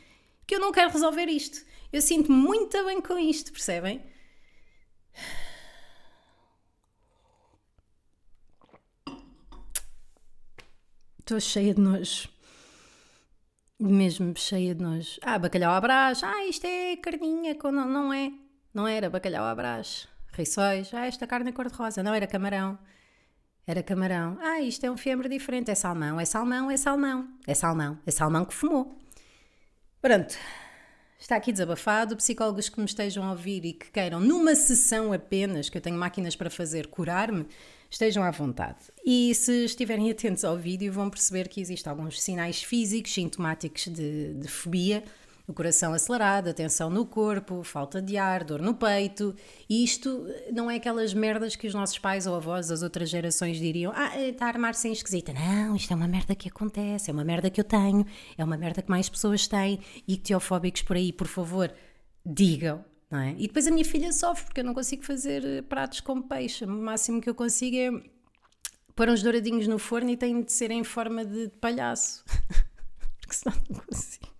que 0.47 0.55
eu 0.55 0.61
não 0.61 0.73
quero 0.73 0.93
resolver 0.93 1.27
isto. 1.27 1.65
Eu 1.93 2.03
sinto-me 2.03 2.37
muito 2.37 2.85
bem 2.85 3.01
com 3.01 3.19
isto, 3.19 3.53
percebem? 3.53 4.03
Estou 11.19 11.41
cheia 11.41 11.75
de 11.75 11.81
nojo. 11.81 12.29
Mesmo 13.81 14.33
cheia 14.37 14.75
de 14.75 14.83
nojo. 14.83 15.19
Ah, 15.23 15.39
bacalhau 15.39 15.73
à 15.73 15.81
brás. 15.81 16.23
Ah, 16.23 16.47
isto 16.47 16.65
é 16.67 16.97
carninha. 16.97 17.57
Não, 17.65 17.89
não 17.89 18.13
é. 18.13 18.33
Não 18.73 18.87
era 18.87 19.11
bacalhau 19.11 19.45
à 19.45 19.55
brás. 19.55 20.07
Rissóis. 20.33 20.95
Ah, 20.95 21.07
esta 21.07 21.27
carne 21.27 21.51
é 21.51 21.53
cor-de-rosa. 21.53 22.03
Não 22.03 22.15
era 22.15 22.27
camarão. 22.29 22.79
Era 23.67 23.83
camarão. 23.83 24.39
Ah, 24.41 24.61
isto 24.61 24.87
é 24.87 24.91
um 24.91 24.97
fiambre 24.97 25.29
diferente. 25.29 25.73
É 25.73 25.75
salmão, 25.75 26.21
é 26.21 26.25
salmão, 26.25 26.71
é 26.71 26.77
salmão. 26.77 27.29
É 27.45 27.53
salmão, 27.53 27.99
é 28.07 28.11
salmão 28.13 28.45
que 28.45 28.55
fumou. 28.55 28.97
Pronto. 30.01 30.37
Está 31.19 31.35
aqui 31.35 31.51
desabafado. 31.51 32.17
Psicólogos 32.17 32.69
que 32.69 32.79
me 32.79 32.87
estejam 32.87 33.25
a 33.25 33.33
ouvir 33.33 33.65
e 33.65 33.73
que 33.73 33.91
queiram, 33.91 34.21
numa 34.21 34.55
sessão 34.55 35.13
apenas, 35.13 35.69
que 35.69 35.77
eu 35.77 35.83
tenho 35.83 35.99
máquinas 35.99 36.37
para 36.37 36.49
fazer, 36.49 36.87
curar-me, 36.87 37.45
estejam 37.91 38.23
à 38.23 38.31
vontade. 38.31 38.79
E 39.05 39.35
se 39.35 39.65
estiverem 39.65 40.13
atentos 40.13 40.45
ao 40.45 40.57
vídeo, 40.57 40.93
vão 40.93 41.11
perceber 41.11 41.49
que 41.49 41.61
existem 41.61 41.91
alguns 41.91 42.23
sinais 42.23 42.63
físicos, 42.63 43.13
sintomáticos 43.13 43.87
de, 43.87 44.35
de 44.35 44.47
fobia 44.47 45.03
o 45.47 45.55
coração 45.55 45.93
acelerado, 45.93 46.49
a 46.49 46.55
tensão 46.55 46.91
no 46.91 47.07
corpo, 47.07 47.63
falta 47.63 48.03
de 48.03 48.17
ar, 48.17 48.43
dor 48.43 48.61
no 48.61 48.75
peito. 48.75 49.35
E 49.69 49.85
isto 49.85 50.27
não 50.53 50.71
é 50.71 50.77
aquelas 50.77 51.15
merdas 51.15 51.55
que 51.55 51.69
os 51.69 51.75
nossos 51.75 51.99
pais 51.99 52.27
ou 52.27 52.35
avós 52.35 52.69
das 52.69 52.83
outras 52.83 53.09
gerações 53.09 53.59
diriam: 53.59 53.93
Ah, 53.95 54.19
está 54.21 54.47
a 54.47 54.49
armar-se 54.49 54.89
em 54.89 54.93
esquisita. 54.93 55.33
Não, 55.33 55.77
isto 55.77 55.93
é 55.93 55.97
uma 55.97 56.09
merda 56.09 56.35
que 56.35 56.49
acontece, 56.49 57.11
é 57.11 57.13
uma 57.13 57.25
merda 57.25 57.49
que 57.49 57.61
eu 57.61 57.65
tenho, 57.65 58.05
é 58.37 58.45
uma 58.45 58.57
merda 58.57 58.83
que 58.83 58.91
mais 58.91 59.09
pessoas 59.09 59.47
têm. 59.47 59.79
E 60.07 60.17
teofóbicos 60.17 60.83
por 60.83 60.97
aí, 60.97 61.13
por 61.13 61.29
favor, 61.29 61.73
digam. 62.25 62.85
Não 63.09 63.21
é? 63.21 63.37
E 63.39 63.47
depois 63.47 63.69
a 63.69 63.71
minha 63.71 63.85
filha 63.85 64.13
sofre 64.13 64.47
porque 64.47 64.61
eu 64.61 64.65
não 64.65 64.75
consigo 64.75 65.05
fazer 65.05 65.45
eh, 65.45 65.63
pratos 65.63 66.01
com 66.01 66.21
peixe. 66.21 66.65
O 66.65 66.69
máximo 66.69 67.21
que 67.21 67.31
eu 67.31 67.37
consigo 67.37 67.77
é 67.77 67.91
pôr 68.97 69.09
uns 69.09 69.23
douradinhos 69.23 69.69
no 69.69 69.79
forno 69.79 70.11
e 70.11 70.17
tem 70.17 70.43
de 70.43 70.53
ser 70.53 70.73
em 70.73 70.83
forma 70.83 71.25
de 71.25 71.49
palhaço. 71.61 72.25
porque 73.21 73.35
senão 73.35 73.57
não 73.71 73.81
consigo. 73.81 74.36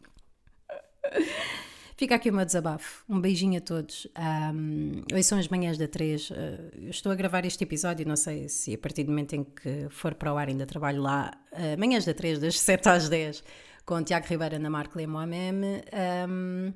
Fica 1.97 2.15
aqui 2.15 2.29
o 2.29 2.33
meu 2.33 2.45
desabafo. 2.45 3.05
Um 3.09 3.19
beijinho 3.19 3.57
a 3.57 3.61
todos. 3.61 4.07
Um, 4.55 5.03
hoje 5.11 5.23
são 5.23 5.39
as 5.39 5.49
manhãs 5.49 5.79
da 5.79 5.89
3. 5.89 6.31
Uh, 6.31 6.35
eu 6.75 6.91
estou 6.91 7.11
a 7.11 7.15
gravar 7.15 7.47
este 7.47 7.65
episódio, 7.65 8.07
não 8.07 8.17
sei 8.17 8.51
se 8.51 8.75
a 8.75 8.79
partir 8.79 9.05
do 9.05 9.11
momento 9.11 9.35
em 9.35 9.43
que 9.43 9.89
for 9.89 10.15
para 10.15 10.31
o 10.33 10.37
ar 10.37 10.49
ainda 10.49 10.67
trabalho 10.67 11.01
lá. 11.01 11.33
Uh, 11.53 11.79
manhãs 11.79 12.05
da 12.05 12.13
3, 12.13 12.39
das 12.39 12.61
7 12.61 12.89
às 12.91 13.09
10, 13.09 13.43
com 13.87 14.03
Tiago 14.03 14.27
Ribeiro, 14.27 14.57
Ana 14.57 14.69
Marco 14.69 15.01
e. 15.01 15.07
Um, 15.07 16.75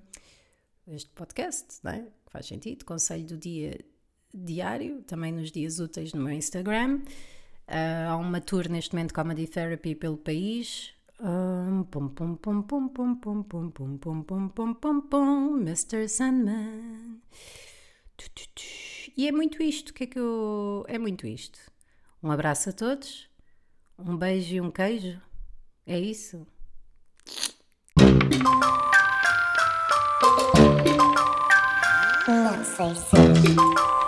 este 0.89 1.11
podcast, 1.11 1.67
não 1.83 1.93
é? 1.93 2.05
Faz 2.31 2.47
sentido. 2.47 2.87
Conselho 2.87 3.27
do 3.27 3.37
dia 3.37 3.79
diário, 4.33 5.03
também 5.03 5.33
nos 5.33 5.51
dias 5.53 5.81
úteis 5.81 6.15
no 6.15 6.23
meu 6.23 6.33
Instagram. 6.33 7.03
Uh, 7.69 8.09
há 8.09 8.17
uma 8.17 8.41
tour 8.41 8.71
neste 8.71 8.95
momento 8.95 9.13
Comedy 9.13 9.47
Therapy 9.47 9.95
pelo 9.95 10.17
país. 10.17 10.95
Um, 11.23 11.85
pum, 11.85 12.09
pum, 12.09 12.35
pum, 12.35 12.63
pum, 12.63 12.89
pum, 12.89 13.15
pum, 13.15 13.43
pum, 13.43 13.71
pum, 13.73 13.99
pum, 13.99 14.23
pum, 14.23 14.49
pum, 14.49 14.75
pum, 14.75 15.01
pum, 15.03 15.61
Mr. 15.61 16.09
Sandman. 16.09 17.21
E 19.17 19.29
é 19.29 19.33
muito 19.33 19.63
isto, 19.63 19.93
que 19.93 20.05
é 20.05 20.07
que 20.07 20.19
eu... 20.19 20.83
É 20.89 20.99
muito 20.99 21.27
isto. 21.27 21.61
Um 22.23 22.31
abraço 22.31 22.71
a 22.71 22.73
todos, 22.73 23.29
um 23.99 24.17
beijo 24.17 24.55
e 24.55 24.61
um 24.63 24.71
queijo. 24.71 25.21
É 25.87 25.99
isso. 25.99 26.47
Não 32.27 32.65
sei 32.65 32.95
se. 32.95 34.00